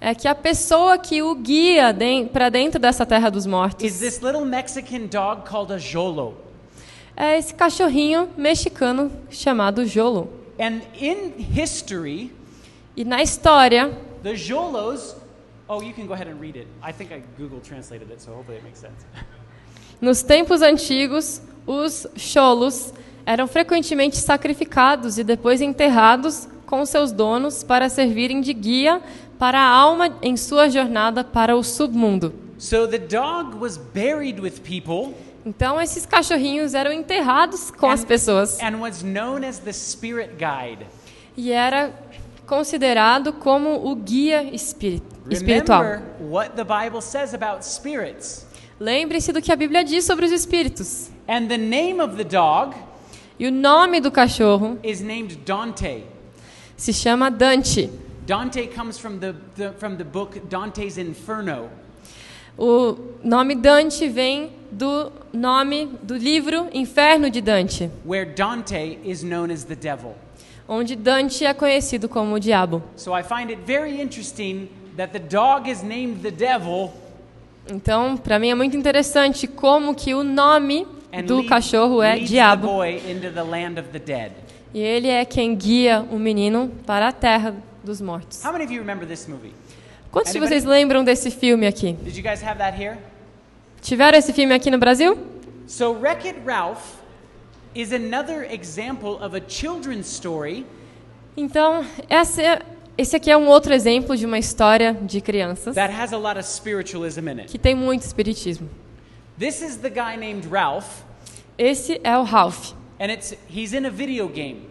[0.00, 1.94] é que a pessoa que o guia
[2.32, 6.36] para dentro dessa terra dos is mortos this little Mexican dog called a Jolo.
[7.16, 10.30] é esse cachorrinho mexicano chamado Jolo.
[10.58, 12.32] And in history,
[12.96, 15.16] E na história, the Jolos,
[15.68, 16.66] oh, you can go ahead and read it.
[16.82, 19.06] I think I Google translated it, so hopefully it makes sense.
[20.00, 22.92] nos tempos antigos, os cholos
[23.24, 29.00] eram frequentemente sacrificados e depois enterrados com seus donos para servirem de guia
[29.40, 32.32] para a alma em sua jornada para o submundo.
[32.58, 35.14] So the dog was buried with people
[35.46, 40.86] Então esses cachorrinhos eram enterrados com as pessoas and was known as the spirit guide.
[41.36, 41.92] e era
[42.46, 45.82] considerado como o guia espiri- espiritual.
[46.20, 48.46] What the Bible says about spirits.
[48.78, 51.10] Lembre-se do que a Bíblia diz sobre os espíritos.
[51.26, 52.74] And the name of the dog
[53.38, 56.02] E o nome do cachorro is named Dante.
[56.76, 57.88] se chama Dante.
[58.30, 61.68] Dante comes from the, the from the book Dante's Inferno.
[62.56, 69.50] O nome Dante vem do nome do livro Inferno de Dante, where Dante is known
[69.50, 70.14] as the devil.
[70.68, 72.80] onde Dante é conhecido como o diabo.
[72.94, 76.92] So I find it very interesting that the dog is named the devil
[77.68, 80.86] Então, para mim é muito interessante como que o nome
[81.26, 82.68] do quachorro é diabo.
[82.68, 84.30] boy into the land of the dead.
[84.72, 88.44] E ele é quem guia o menino para a terra dos mortos.
[88.44, 89.52] How many of you remember this movie?
[90.10, 91.92] Quantos de vocês lembram desse filme aqui?
[91.92, 92.98] Did you guys have that here?
[93.80, 95.16] Tiveram esse filme aqui no Brasil?
[95.66, 96.96] So Wreck-It Ralph
[97.74, 100.66] is another example of a children's story
[101.36, 102.62] Então, essa é-
[102.98, 105.74] esse aqui é um outro exemplo de uma história de crianças
[107.48, 108.68] que tem muito espiritismo.
[109.38, 111.02] This is the guy named Ralph,
[111.56, 112.72] Esse é o Ralph.
[112.98, 114.68] and it's he's in a video game.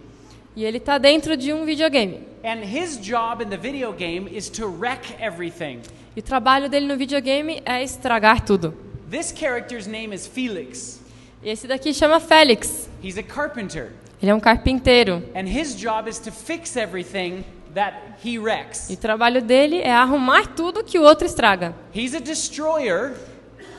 [0.59, 2.19] E ele está dentro de um videogame.
[2.43, 5.79] And his job in the video game is to wreck everything.
[6.13, 8.73] E o trabalho dele no videogame é estragar tudo.
[9.09, 10.99] This character's name is Felix.
[11.41, 12.89] Esse daqui chama Félix.
[13.01, 15.23] He's a carpenter, Ele é um carpinteiro.
[15.33, 18.89] and his job is to fix everything that he wrecks.
[18.89, 21.73] E o trabalho dele é arrumar tudo que o outro estraga.
[21.95, 23.13] He's a destroyer,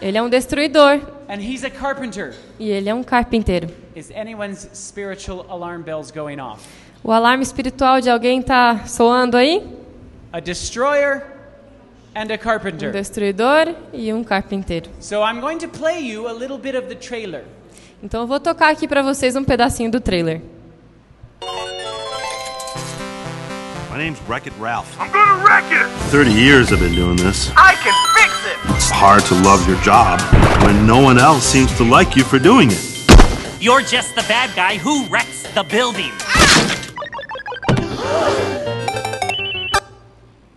[0.01, 0.99] Ele é um destruidor
[1.31, 2.35] and he's a carpenter.
[2.59, 3.69] e ele é um carpinteiro.
[3.95, 6.67] Is anyone's spiritual alarm bells going off?
[7.03, 9.63] O alarme espiritual de alguém tá soando aí?
[10.33, 11.23] A destroyer
[12.15, 12.91] and a Um carpenter.
[12.93, 14.91] destruidor e um carpinteiro.
[15.01, 17.45] So I'm going to play you a little bit of the trailer.
[18.03, 20.43] Então eu vou tocar aqui para vocês um pedacinho do trailer.
[24.01, 24.99] Name's Wreck It Ralph.
[24.99, 25.87] I'm gonna wreck it!
[26.09, 27.51] 30 years I've been doing this.
[27.55, 28.57] I can fix it!
[28.75, 30.19] It's hard to love your job
[30.65, 32.83] when no one else seems to like you for doing it.
[33.61, 36.13] You're just the bad guy who wrecks the building.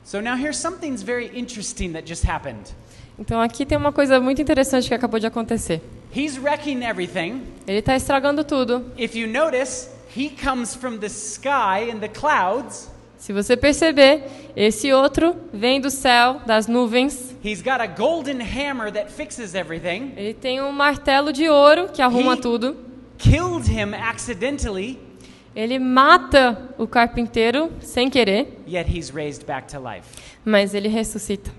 [0.06, 2.72] So now here's something's very interesting that just happened.
[3.20, 5.82] Então aqui tem uma coisa muito interessante que acabou de acontecer.
[6.16, 7.42] He's wrecking everything.
[7.68, 8.86] Ele está estragando tudo.
[8.98, 12.93] If you notice, he comes from the sky and the clouds.
[13.24, 17.34] Se você perceber, esse outro vem do céu, das nuvens.
[17.42, 20.12] He's got a golden hammer that fixes everything.
[20.18, 22.76] Ele tem um martelo de ouro que arruma He- tudo.
[25.56, 28.62] Ele mata o carpinteiro sem querer,
[30.44, 31.50] mas ele ressuscita.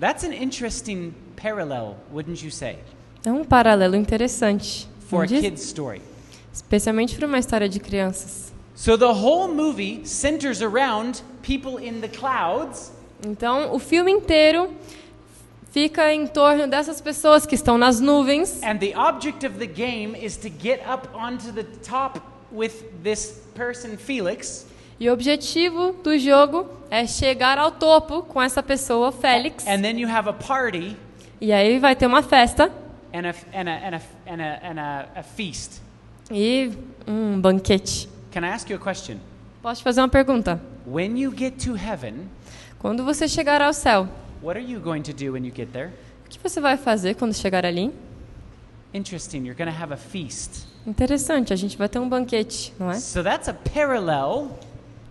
[0.00, 2.78] That's an interesting parallel, wouldn't you say,
[3.24, 6.02] É um paralelo interessante, for não a kid's story?
[6.52, 8.51] especialmente para uma história de crianças.
[8.82, 12.90] So the whole movie centers around people in the clouds
[13.24, 14.70] Então, o filme inteiro
[15.70, 18.60] fica em torno dessas pessoas que estão nas nuvens.
[18.60, 22.72] And the object of the game is to get up onto the top with
[23.04, 24.66] this person, Felix,
[24.98, 29.64] E o objetivo do jogo é chegar ao topo com essa pessoa, Félix.
[29.64, 30.96] and then you have a party
[31.40, 32.64] E aí vai ter uma festa
[33.14, 35.80] and a, and a, and a, and a, and a, a feast.
[36.32, 36.72] e
[37.06, 38.10] um banquete.
[38.32, 39.18] Can I ask you a question?
[39.62, 40.60] Posso te fazer uma pergunta?
[40.86, 42.28] When you get to heaven,
[42.78, 44.08] Quando você chegar ao céu,
[44.42, 45.90] what are you going to do when you get there?
[46.26, 47.92] o que você vai fazer quando chegar ali?
[48.94, 50.66] Interesting, you're going to have a feast.
[50.86, 52.94] Interessante, a gente vai ter um banquete, não é?
[52.94, 54.58] So that's a parallel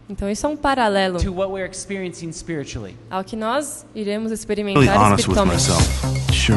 [0.10, 2.98] Então isso é um paralelo to what we're experiencing spiritually.
[3.10, 5.64] ao que nós iremos experimentar espiritualmente.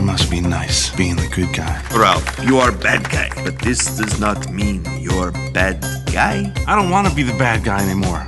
[0.03, 0.21] Myself.
[0.21, 1.83] Sure must be nice being the good guy.
[1.97, 5.81] Ralph, you are a bad guy, but this does not mean you're bad
[6.13, 6.53] guy.
[6.67, 8.25] I don't want to be the bad guy anymore.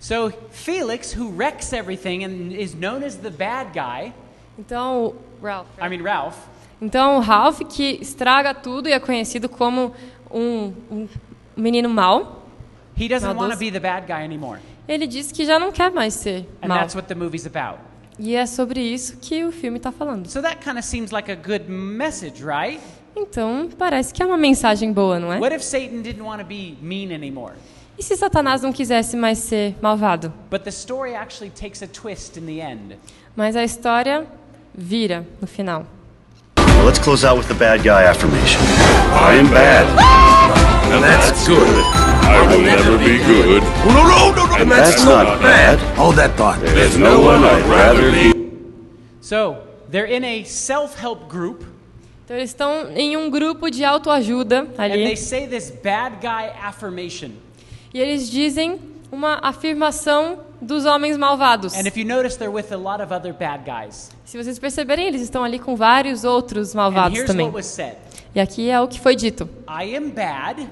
[0.00, 4.12] So Felix, who wrecks everything and is known as the bad guy,
[4.58, 5.66] Então, Ralph.
[5.80, 6.36] I mean Ralph,
[6.80, 9.94] Então, Ralph, que estraga tudo e é conhecido como
[10.30, 11.08] um, um
[11.56, 12.42] menino mau,
[12.96, 14.58] he doesn't want to be the bad guy anymore.
[14.88, 16.78] ele diz que já não quer mais ser And mau.
[16.78, 17.78] that's what the movie's about.
[18.18, 20.28] E é sobre isso que o filme está falando.
[20.28, 22.80] So that kind of seems like a good message, right?
[23.16, 25.38] Então, parece que é uma mensagem boa, não é?
[25.38, 27.54] What if Satan didn't want to be mean anymore?
[27.98, 30.32] E se Satanás não quisesse mais ser malvado?
[30.50, 32.96] But the story actually takes a twist in the end.
[33.36, 34.26] Mas a história
[34.74, 35.86] vira no final.
[36.58, 38.60] Well, let's close out with the bad guy affirmation.
[39.12, 39.86] I am bad.
[40.92, 42.01] And that's good.
[42.22, 43.62] I will never be good.
[43.86, 45.78] No, no, no, no, And that's, not bad.
[45.96, 46.60] Hold that thought.
[46.60, 48.32] There's no one I'd rather be.
[49.20, 49.58] So
[49.90, 51.64] they're in a self-help group,
[52.24, 55.16] Então, eles estão em um grupo de autoajuda and they ali.
[55.16, 57.30] say this bad guy affirmation.
[57.92, 58.78] E eles dizem
[59.10, 61.74] uma afirmação dos homens malvados.
[61.74, 64.10] And if you notice, they're with a lot of other bad guys.
[64.24, 67.46] Se vocês perceberem, eles estão ali com vários outros And malvados here's também.
[67.46, 67.96] what was said:
[68.34, 70.68] E aqui é o que foi dito: I am bad.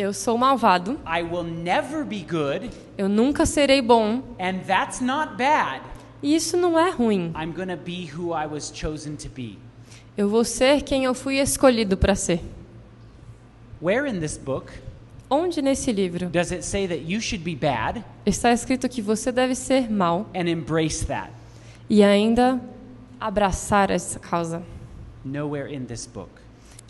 [0.00, 5.34] Eu sou malvado, I will never be good, eu nunca serei bom, and that's not
[5.36, 5.82] bad.
[6.22, 7.34] e isso não é ruim.
[7.38, 9.58] I'm gonna be who I was chosen to be.
[10.16, 12.40] Eu vou ser quem eu fui escolhido para ser.
[13.82, 14.72] Where in this book
[15.28, 19.30] Onde nesse livro does it say that you should be bad está escrito que você
[19.30, 21.30] deve ser mal and embrace that?
[21.90, 22.58] e ainda
[23.20, 24.62] abraçar essa causa?
[25.22, 26.30] Nowhere in this book.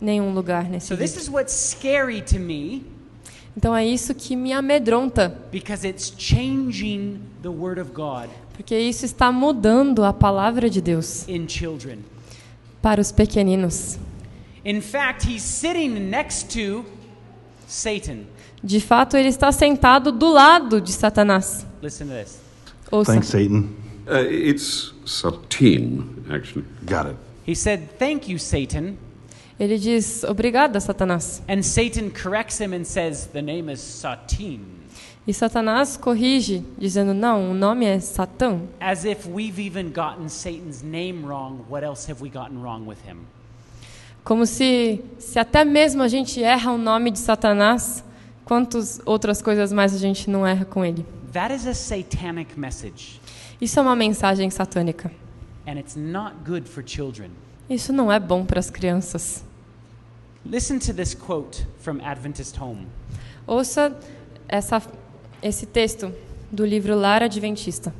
[0.00, 1.22] Nenhum lugar nesse So this livro.
[1.22, 2.84] is what's scary to me
[3.56, 8.28] Então é isso que me amedronta, because it's changing the word of God
[8.60, 12.00] porque isso está mudando a palavra de Deus in children.
[12.82, 13.98] para os pequeninos.
[14.66, 16.84] In fact, he's sitting next to
[17.66, 18.26] Satan.
[18.62, 21.66] De fato, ele está sentado do lado de Satanás.
[21.82, 22.38] Listen to this.
[22.90, 23.12] Ouça.
[23.12, 23.70] Thanks, Satan.
[24.06, 26.66] Uh, it's Satine, actually.
[26.84, 27.16] Got it.
[27.46, 28.98] He said, Thank you, Satan.
[29.60, 31.42] Ele diz: Obrigada, Satanás.
[31.46, 34.02] And Satan corrects him and says, The name is.
[35.26, 38.58] E Satanás corrige, dizendo: Não, o nome é Satã.
[38.80, 42.96] As if we've even gotten Satan's name wrong, what else have we gotten wrong with
[43.06, 43.18] him?
[44.24, 48.02] Como se, se até mesmo a gente erra o nome de Satanás,
[48.46, 51.04] quantas outras coisas mais a gente não erra com ele?
[51.34, 53.20] That is a satanic message,
[53.60, 55.12] Isso é uma mensagem satânica.
[55.66, 57.30] and it's not good for children.
[57.68, 59.44] Isso não é bom para as crianças.
[60.44, 62.86] Listen to this quote from Adventist Home.
[63.46, 63.94] Ouça
[64.48, 64.82] essa,
[65.42, 66.12] esse texto
[66.50, 67.94] do livro Lar Adventista.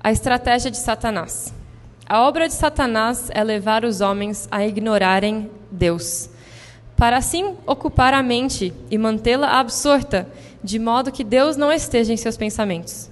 [0.00, 1.52] A estratégia de Satanás.
[2.06, 6.30] A obra de Satanás é levar os homens a ignorarem Deus,
[6.96, 10.26] para assim ocupar a mente e mantê-la absorta,
[10.62, 13.10] de modo que Deus não esteja em seus pensamentos.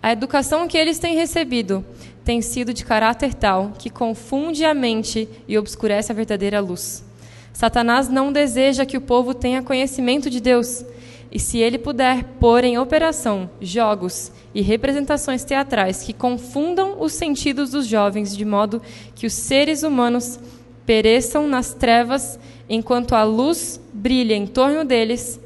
[0.00, 1.84] A educação que eles têm recebido
[2.24, 7.04] tem sido de caráter tal que confunde a mente e obscurece a verdadeira luz.
[7.52, 10.84] Satanás não deseja que o povo tenha conhecimento de Deus,
[11.30, 17.70] e se ele puder pôr em operação jogos e representações teatrais que confundam os sentidos
[17.70, 18.82] dos jovens de modo
[19.14, 20.38] que os seres humanos
[20.84, 25.40] pereçam nas trevas enquanto a luz brilha em torno deles,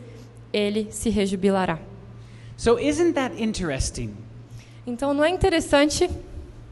[0.53, 1.79] ele se rejubilará.
[2.57, 2.79] So?
[4.87, 6.11] Então não é interessante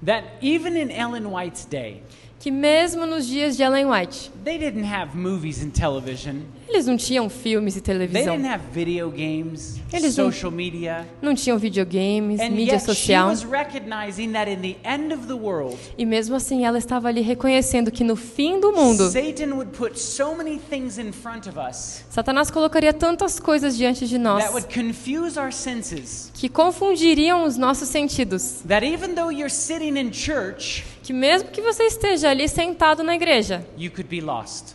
[0.05, 2.02] That even in Ellen White's day,
[2.45, 6.42] que mesmo nos dias de Ellen White, they didn't have movies and television.
[6.68, 11.09] eles não tinham filmes e They televisão, didn't have video games, Eles não- social media.
[11.22, 13.28] não tinham videogames, And mídia yet she social.
[13.28, 17.22] was recognizing that in the end of the world, E mesmo assim ela estava ali
[17.22, 21.57] reconhecendo que no fim do mundo, Satan would put so many things in front of
[21.59, 26.30] us Satanás colocaria tantas coisas diante de nós that would confuse our senses.
[26.34, 28.61] que confundiriam os nossos sentidos.
[28.68, 33.14] That even though you're sitting in church, Que mesmo que você esteja ali sentado na
[33.14, 33.62] igreja,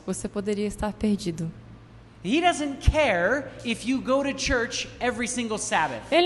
[0.05, 1.51] você poderia estar perdido.
[2.23, 2.41] Ele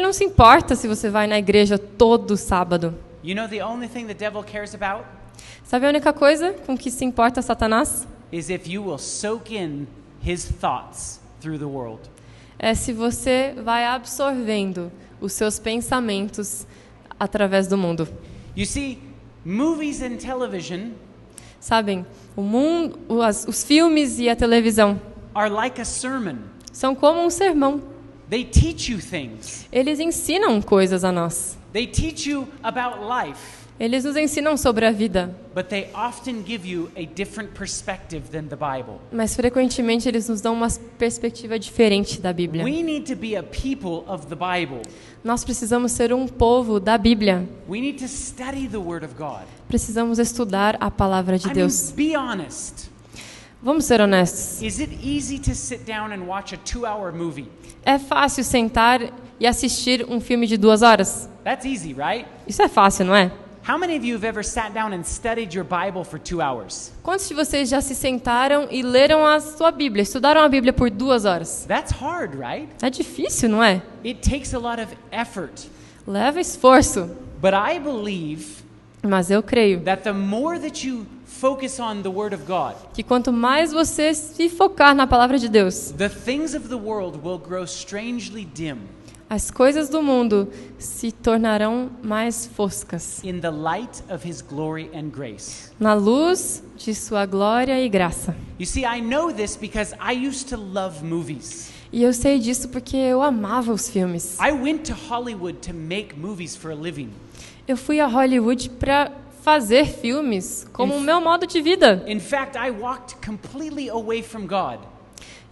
[0.02, 2.94] não se importa se você vai na igreja todo sábado.
[3.24, 5.06] You know the only thing the devil cares about
[5.64, 8.06] Sabe a única coisa com que se importa Satanás?
[8.30, 9.88] is if you will soak in
[10.22, 12.02] his thoughts through the world.
[12.60, 14.92] É se você vai absorvendo
[15.22, 16.68] os seus pensamentos
[17.18, 18.06] através do mundo.
[18.58, 19.13] You see,
[19.46, 20.92] movies and television
[21.60, 25.00] Sabem, o mundo, os, os filmes e a televisão
[25.34, 26.36] are like a sermon.
[26.72, 27.82] são como um sermão.
[28.30, 29.68] They teach you things.
[29.72, 31.58] Eles ensinam coisas a nós.
[31.72, 36.68] They teach you about life, Eles nos ensinam sobre a vida, but they often give
[36.68, 39.00] you a different perspective than the Bible.
[39.12, 40.68] mas frequentemente eles nos dão uma
[40.98, 42.64] perspectiva diferente da Bíblia.
[42.64, 44.84] We need to be a people of the Bible.
[45.24, 47.48] Nós precisamos ser um povo da Bíblia.
[47.68, 49.44] We need to study the Word of God.
[49.68, 51.92] Precisamos estudar a palavra de Deus.
[51.92, 52.92] be honest.
[53.62, 54.62] Vamos ser honestos.
[54.62, 57.48] Is it easy to sit down and watch a two-hour movie?
[57.84, 59.02] É fácil sentar
[59.40, 61.28] e assistir um filme de duas horas?
[61.44, 62.28] That's easy, right?
[62.48, 63.32] Isso é fácil, não é?
[63.66, 66.92] How many of you have ever sat down and studied your Bible for two hours?
[67.02, 70.90] Quantos de vocês já se sentaram e leram a sua Bíblia, estudaram a Bíblia por
[70.90, 71.64] duas horas?
[71.66, 72.68] That's hard, right?
[72.82, 73.82] É difícil, não é?
[74.04, 75.70] It takes a lot of effort.
[76.06, 77.10] Leva esforço.
[77.42, 78.64] But I believe
[79.02, 83.02] Mas eu creio that the more that you focus on the Word of God, que
[83.02, 87.38] quanto mais você se focar na palavra de Deus, the things of the world will
[87.38, 88.80] grow strangely dim
[89.34, 95.10] as coisas do mundo se tornarão mais foscas in the light of His glory and
[95.10, 95.72] grace.
[95.80, 98.36] na luz de sua glória e graça.
[98.60, 101.72] You see, I know this because I used to love movies.
[101.92, 104.38] E eu sei disso porque eu amava os filmes.
[104.40, 107.10] I went to Hollywood to make movies for a living.
[107.68, 109.12] Eu fui a Hollywood para
[109.42, 112.04] fazer filmes como o meu modo de vida.
[112.08, 114.93] In fact, I walked completely away from God.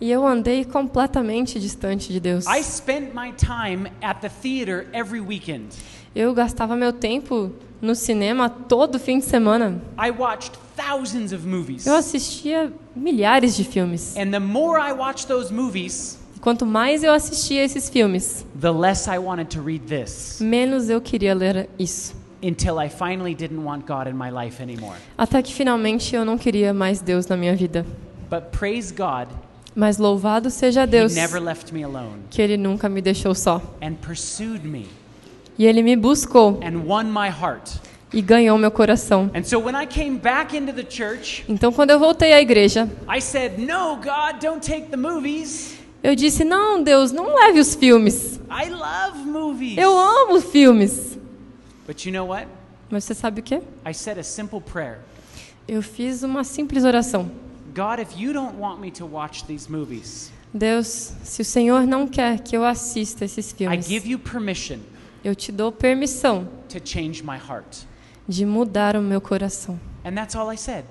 [0.02, 2.46] E eu andei completamente distante de Deus.
[2.48, 5.68] I spent my time at the theater every weekend.
[6.16, 9.80] Eu gastava meu tempo no cinema todo fim de semana.
[10.04, 11.86] I watched thousands of movies.
[11.86, 14.16] Eu assistia milhares de filmes.
[14.18, 18.72] And the more I watched those movies, E quanto mais eu assistia esses filmes, the
[18.72, 22.16] less I wanted to read this menos eu queria ler isso.
[22.44, 24.98] until I finally didn't want God in my life anymore.
[25.16, 27.86] Até que finalmente eu não queria mais Deus na minha vida.
[28.32, 29.28] But praise God,
[29.74, 31.14] Mas louvado seja Deus
[32.30, 33.62] que Ele nunca me deixou só.
[35.58, 36.60] E Ele me buscou
[38.14, 39.32] e ganhou meu coração.
[41.48, 42.90] Então, quando eu voltei à igreja,
[46.04, 48.40] eu disse: Não, Deus, não leve os filmes.
[49.78, 51.18] Eu amo filmes.
[52.90, 53.62] Mas você sabe o que?
[55.68, 57.32] Eu fiz uma simples oração.
[57.74, 62.08] God, if you don't want me to watch these movies, Deus, se o Senhor não
[62.08, 64.80] quer que eu assista esses I filmes, give you permission
[65.24, 67.86] eu te dou permissão to change my heart.
[68.28, 69.80] de mudar o meu coração.
[70.04, 70.84] And that's all I said.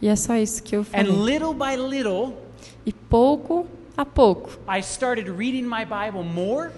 [0.00, 1.10] E é só isso que eu And falei.
[1.12, 2.34] little by little,
[2.84, 6.70] E pouco a pouco, I started reading my Bible more,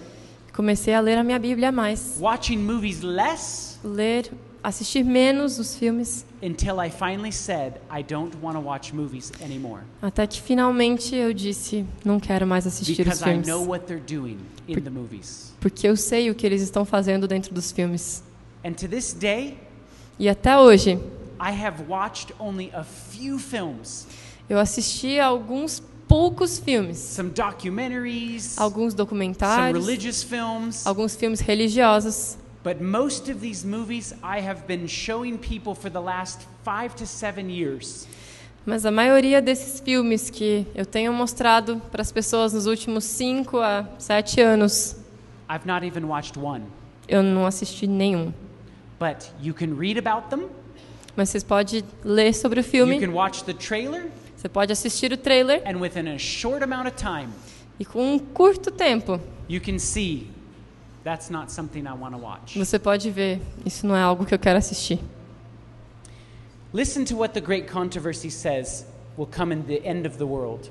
[0.54, 4.30] comecei a ler a minha Bíblia mais, watching movies less, ler,
[4.68, 9.82] assistir menos os filmes, until I finally said, I don't want to watch movies anymore.
[10.00, 13.86] até que finalmente eu disse: não quero mais assistir os Because I filmes, know what
[13.86, 14.38] they're doing
[14.68, 15.52] in the movies.
[15.60, 18.22] porque eu sei o que eles estão fazendo dentro dos filmes.
[18.64, 19.56] And to this day,
[20.18, 20.98] E até hoje,
[21.40, 24.06] I have watched only a few films
[24.48, 30.86] eu assisti a alguns poucos filmes, some documentaries, alguns some documentários, religious films.
[30.86, 32.36] alguns filmes religiosos.
[32.68, 37.06] But most of these movies I have been showing people for the last five to
[37.06, 38.06] seven years.
[38.66, 43.58] Mas a maioria desses filmes que eu tenho mostrado para as pessoas nos últimos 5
[43.58, 44.96] a 7 anos,
[45.48, 46.64] I've not even watched one.
[47.08, 48.34] eu não assisti nenhum.
[49.00, 50.50] But you can read about them,
[51.16, 55.10] Mas vocês podem ler sobre o you filme, can watch the trailer, você pode assistir
[55.10, 57.30] o trailer and within a short amount of time,
[57.80, 60.26] e com um curto tempo you can see
[61.08, 62.58] that's not something I want to watch.
[62.58, 65.00] você pode ver, isso não é algo que eu quero assistir.
[66.74, 68.84] Listen to what the great controversy says
[69.16, 70.70] will come in the end of the world.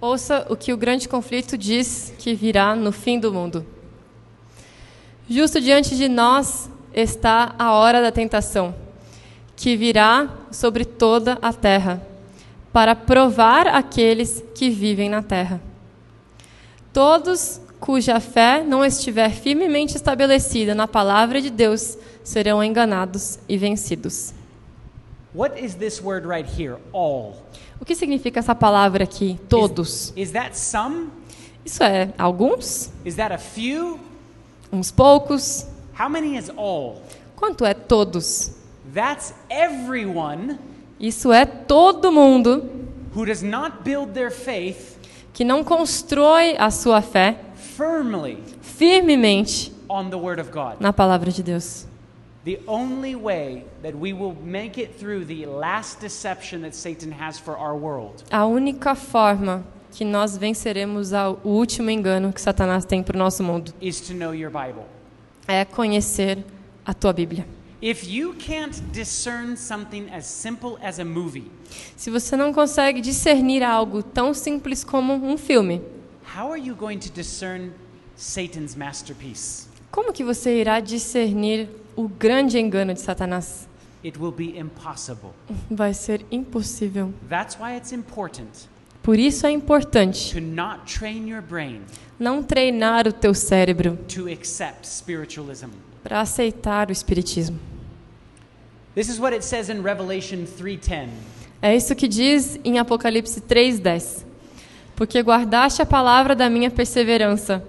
[0.00, 3.66] Ouça o que o grande conflito diz que virá no fim do mundo.
[5.28, 8.74] Justo diante de nós está a hora da tentação,
[9.54, 12.00] que virá sobre toda a terra,
[12.72, 15.60] para provar aqueles que vivem na terra.
[16.94, 24.32] Todos cuja fé não estiver firmemente estabelecida na palavra de Deus serão enganados e vencidos.
[25.34, 26.76] What is this word right here?
[26.92, 27.36] All.
[27.80, 29.38] O que significa essa palavra aqui?
[29.48, 30.12] Todos.
[30.16, 31.08] Is that some?
[31.64, 32.90] Isso é alguns?
[33.04, 34.00] Is that a few?
[34.72, 35.66] Uns poucos?
[35.98, 37.02] How many is all?
[37.36, 38.52] Quanto é todos?
[38.94, 40.58] That's everyone
[40.98, 42.70] Isso é todo mundo
[43.14, 44.96] who does not build their faith
[45.34, 47.36] que não constrói a sua fé
[47.76, 50.76] firmly firmemente on the Word of God.
[50.80, 51.86] na palavra de Deus.
[52.44, 57.38] The only way that we will make it through the last deception that Satan has
[57.40, 63.02] for our world A única forma que nós venceremos o último engano que Satanás tem
[63.02, 64.84] para o nosso mundo is to know your Bible.
[65.48, 66.44] é conhecer
[66.84, 67.46] a tua Bíblia.
[67.82, 71.50] If you can't discern something as simple as a movie,
[71.96, 75.82] Se você não consegue discernir algo tão simples como um filme,
[76.36, 77.72] how are you going to discern
[78.16, 79.68] Satan's masterpiece?
[79.90, 83.66] como que você irá discernir o grande engano de Satanás?
[84.04, 85.30] It will be impossible.
[85.70, 87.12] Vai ser impossível.
[87.28, 88.68] That's why it's important
[89.02, 91.82] Por isso é importante to not train your brain
[92.18, 95.68] não treinar o teu cérebro to accept spiritualism.
[96.02, 97.58] para aceitar o espiritismo.
[98.94, 101.08] This is what it says in Revelation 3:10.
[101.62, 104.24] É isso que diz em Apocalipse 3:10.
[104.96, 107.62] Porque guardaste a palavra da minha perseverança,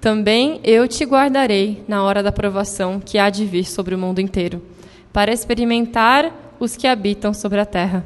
[0.00, 4.18] também eu te guardarei na hora da provação que há de vir sobre o mundo
[4.18, 4.62] inteiro,
[5.12, 8.04] para experimentar os que habitam sobre a terra.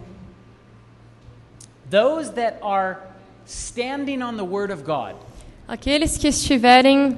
[1.89, 2.97] Those that are
[3.47, 5.15] standing on the word of God,
[5.67, 7.17] Aqueles que estiverem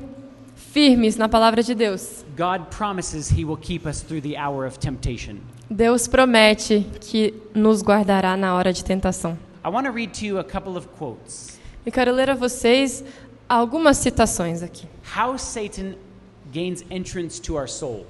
[0.55, 4.79] firmes na palavra de Deus, God promises he will keep us through the hour of
[4.79, 5.39] temptation.
[5.69, 9.37] Deus promete que nos guardará na hora de tentação.
[9.67, 11.59] I want to read to you a couple of quotes.
[11.85, 13.03] Eu quero ler a vocês
[13.49, 14.87] algumas citações aqui.
[15.17, 15.97] How Satan
[16.53, 18.07] gains entrance to our soul.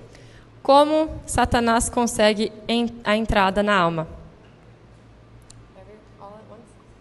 [0.62, 4.06] Como Satanás consegue en- a entrada na alma?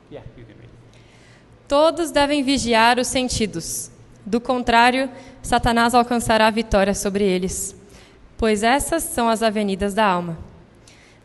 [0.10, 0.26] Yeah.
[1.68, 3.91] Todos devem vigiar os sentidos.
[4.26, 5.12] Do contrário,
[5.43, 7.76] Satanás alcançará a vitória sobre eles,
[8.38, 10.38] pois essas são as avenidas da alma.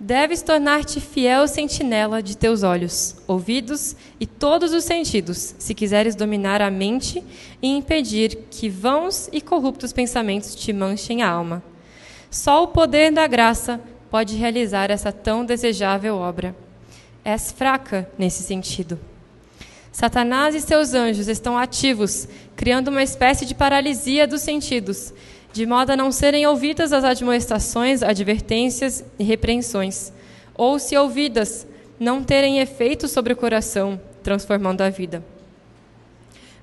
[0.03, 6.63] Deves tornar-te fiel sentinela de teus olhos, ouvidos e todos os sentidos, se quiseres dominar
[6.63, 7.23] a mente
[7.61, 11.63] e impedir que vãos e corruptos pensamentos te manchem a alma.
[12.31, 13.79] Só o poder da graça
[14.11, 16.57] pode realizar essa tão desejável obra.
[17.23, 18.99] És fraca nesse sentido.
[19.93, 22.27] Satanás e seus anjos estão ativos,
[22.57, 25.13] criando uma espécie de paralisia dos sentidos,
[25.53, 30.13] de modo a não serem ouvidas as admoestações, advertências e repreensões,
[30.55, 31.67] ou, se ouvidas,
[31.99, 35.25] não terem efeito sobre o coração, transformando a vida.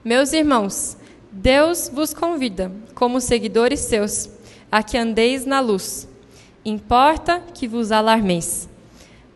[0.03, 0.97] Meus irmãos,
[1.31, 4.29] Deus vos convida, como seguidores seus,
[4.71, 6.07] a que andeis na luz.
[6.63, 8.67] Importa que vos alarmeis.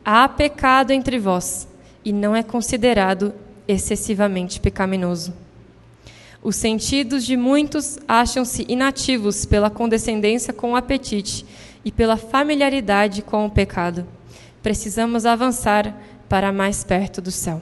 [0.04, 1.68] Há pecado entre vós,
[2.04, 3.34] e não é considerado
[3.68, 5.34] excessivamente pecaminoso.
[6.44, 11.46] Os sentidos de muitos acham-se inativos pela condescendência com o apetite
[11.86, 14.08] e pela familiaridade com o pecado.
[14.64, 15.96] Precisamos avançar
[16.28, 17.62] para mais perto do céu.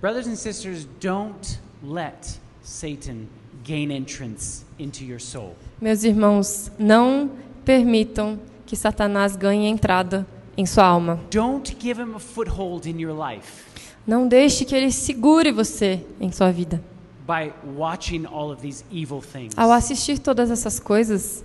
[0.00, 3.26] Brothers and sisters, don't let Satan
[3.64, 5.54] gain entrance into your soul.
[5.80, 7.30] Meus irmãos, não
[7.64, 11.20] permitam que Satanás ganhe entrada em sua alma.
[11.30, 13.68] Don't give him a foothold in your life
[14.06, 16.82] Não deixe que ele segure você em sua vida.
[17.28, 19.52] By watching all of these evil things.
[19.56, 21.44] Ao assistir todas essas coisas,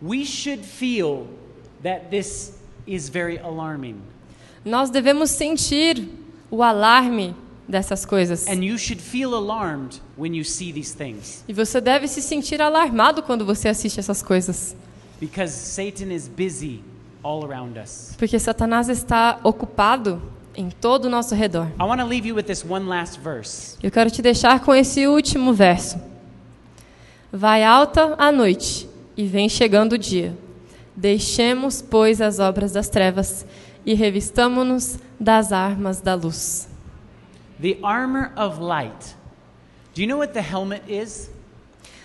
[0.00, 1.26] We should feel
[1.82, 2.52] that this
[2.86, 3.96] is very alarming.
[4.64, 6.08] nós devemos sentir
[6.50, 7.34] o alarme
[7.68, 8.46] dessas coisas.
[8.48, 12.62] And you should feel alarmed when you see these things E você deve se sentir
[12.62, 14.74] alarmado quando você assiste essas coisas,
[15.20, 16.82] because Satan is busy
[17.22, 18.14] all around us.
[18.16, 20.22] porque Satanás está ocupado
[20.60, 21.68] em todo o nosso redor.
[21.80, 23.78] I want to leave you with this one last verse.
[23.82, 25.98] Eu quero te deixar com esse último verso.
[27.32, 30.36] Vai alta a noite e vem chegando o dia.
[30.94, 33.46] Deixemos, pois, as obras das trevas
[33.86, 36.68] e revistamo-nos das armas da luz.
[37.60, 39.16] The armor of light.
[39.94, 41.30] Do you know what the helmet is?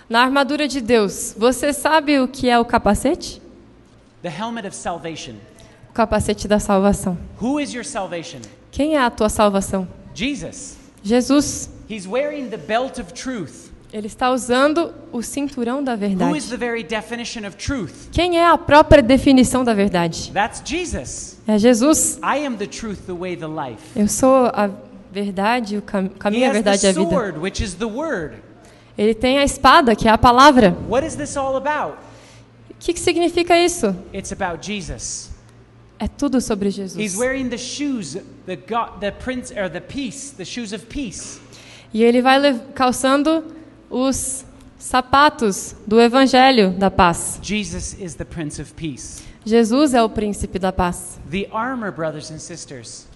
[0.07, 3.41] Na armadura de Deus, você sabe o que é o capacete?
[4.21, 5.35] The helmet of salvation.
[5.95, 7.17] Capacete da salvação.
[7.41, 8.41] Who is your salvation?
[8.69, 9.87] Quem é a tua salvação?
[10.13, 10.75] Jesus.
[11.01, 11.69] Jesus.
[11.89, 13.71] He's wearing the belt of truth.
[13.93, 16.49] Ele está usando o cinturão da Who is verdade.
[16.49, 18.09] the very definition of truth?
[18.11, 20.31] Quem é a própria definição da verdade?
[20.33, 21.37] That's Jesus.
[21.47, 22.17] É Jesus.
[22.21, 23.81] I am the truth, the way, the life.
[23.95, 24.69] Eu sou a
[25.13, 27.09] verdade, o cam- caminho, a verdade e a vida.
[27.09, 28.35] sword, which is the word.
[28.97, 30.75] Ele tem a espada, que é a palavra.
[30.89, 31.93] What is this all about?
[32.69, 33.95] O que, que significa isso?
[34.13, 35.29] It's about Jesus.
[35.97, 37.15] É tudo sobre He's Jesus.
[37.15, 41.39] wearing the shoes, the God, the prince or the peace, the shoes of peace.
[41.93, 42.39] E ele vai
[42.73, 43.45] calçando
[43.89, 44.45] os
[44.77, 47.39] sapatos do evangelho da paz.
[47.41, 49.23] Jesus is the prince of peace.
[49.45, 51.19] Jesus é o príncipe da paz.
[51.29, 53.07] The armor, brothers and sisters,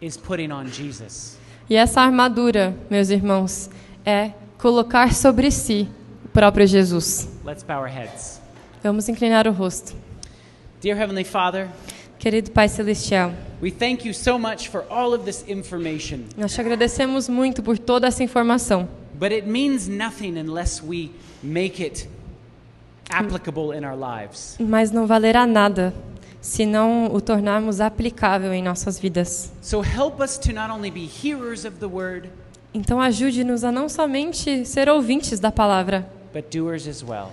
[0.00, 1.36] is putting on Jesus.
[1.68, 3.68] E essa armadura, meus irmãos,
[4.04, 5.88] é colocar sobre si
[6.24, 7.28] o próprio Jesus.
[7.44, 8.40] Let's bow our heads.
[8.82, 9.94] Vamos inclinar o rosto.
[10.80, 11.68] Dear Heavenly Father,
[12.26, 16.60] Querido Pai Celestial, we thank you so much for all of this information, nós te
[16.60, 18.88] agradecemos muito por toda essa informação.
[19.16, 22.08] but it means nothing unless we make it
[23.10, 24.56] applicable in our lives.
[24.58, 25.94] Mas não valerá nada
[26.40, 29.52] se não o tornarmos aplicável em nossas vidas.
[29.62, 32.28] So help us to not only be hearers of the word,
[32.74, 37.30] Então ajude-nos a não somente ser ouvintes da palavra, but doers as well.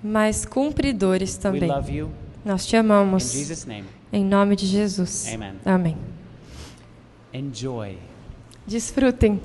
[0.00, 1.68] mas cumpridores We também.
[1.68, 2.10] love you.
[2.44, 3.32] Nós te In amamos.
[3.32, 5.26] Jesus' name, Em nome de Jesus.
[5.32, 5.54] Amen.
[5.64, 5.96] Amém.
[7.32, 7.98] enjoy.
[8.66, 9.40] Desfrutem.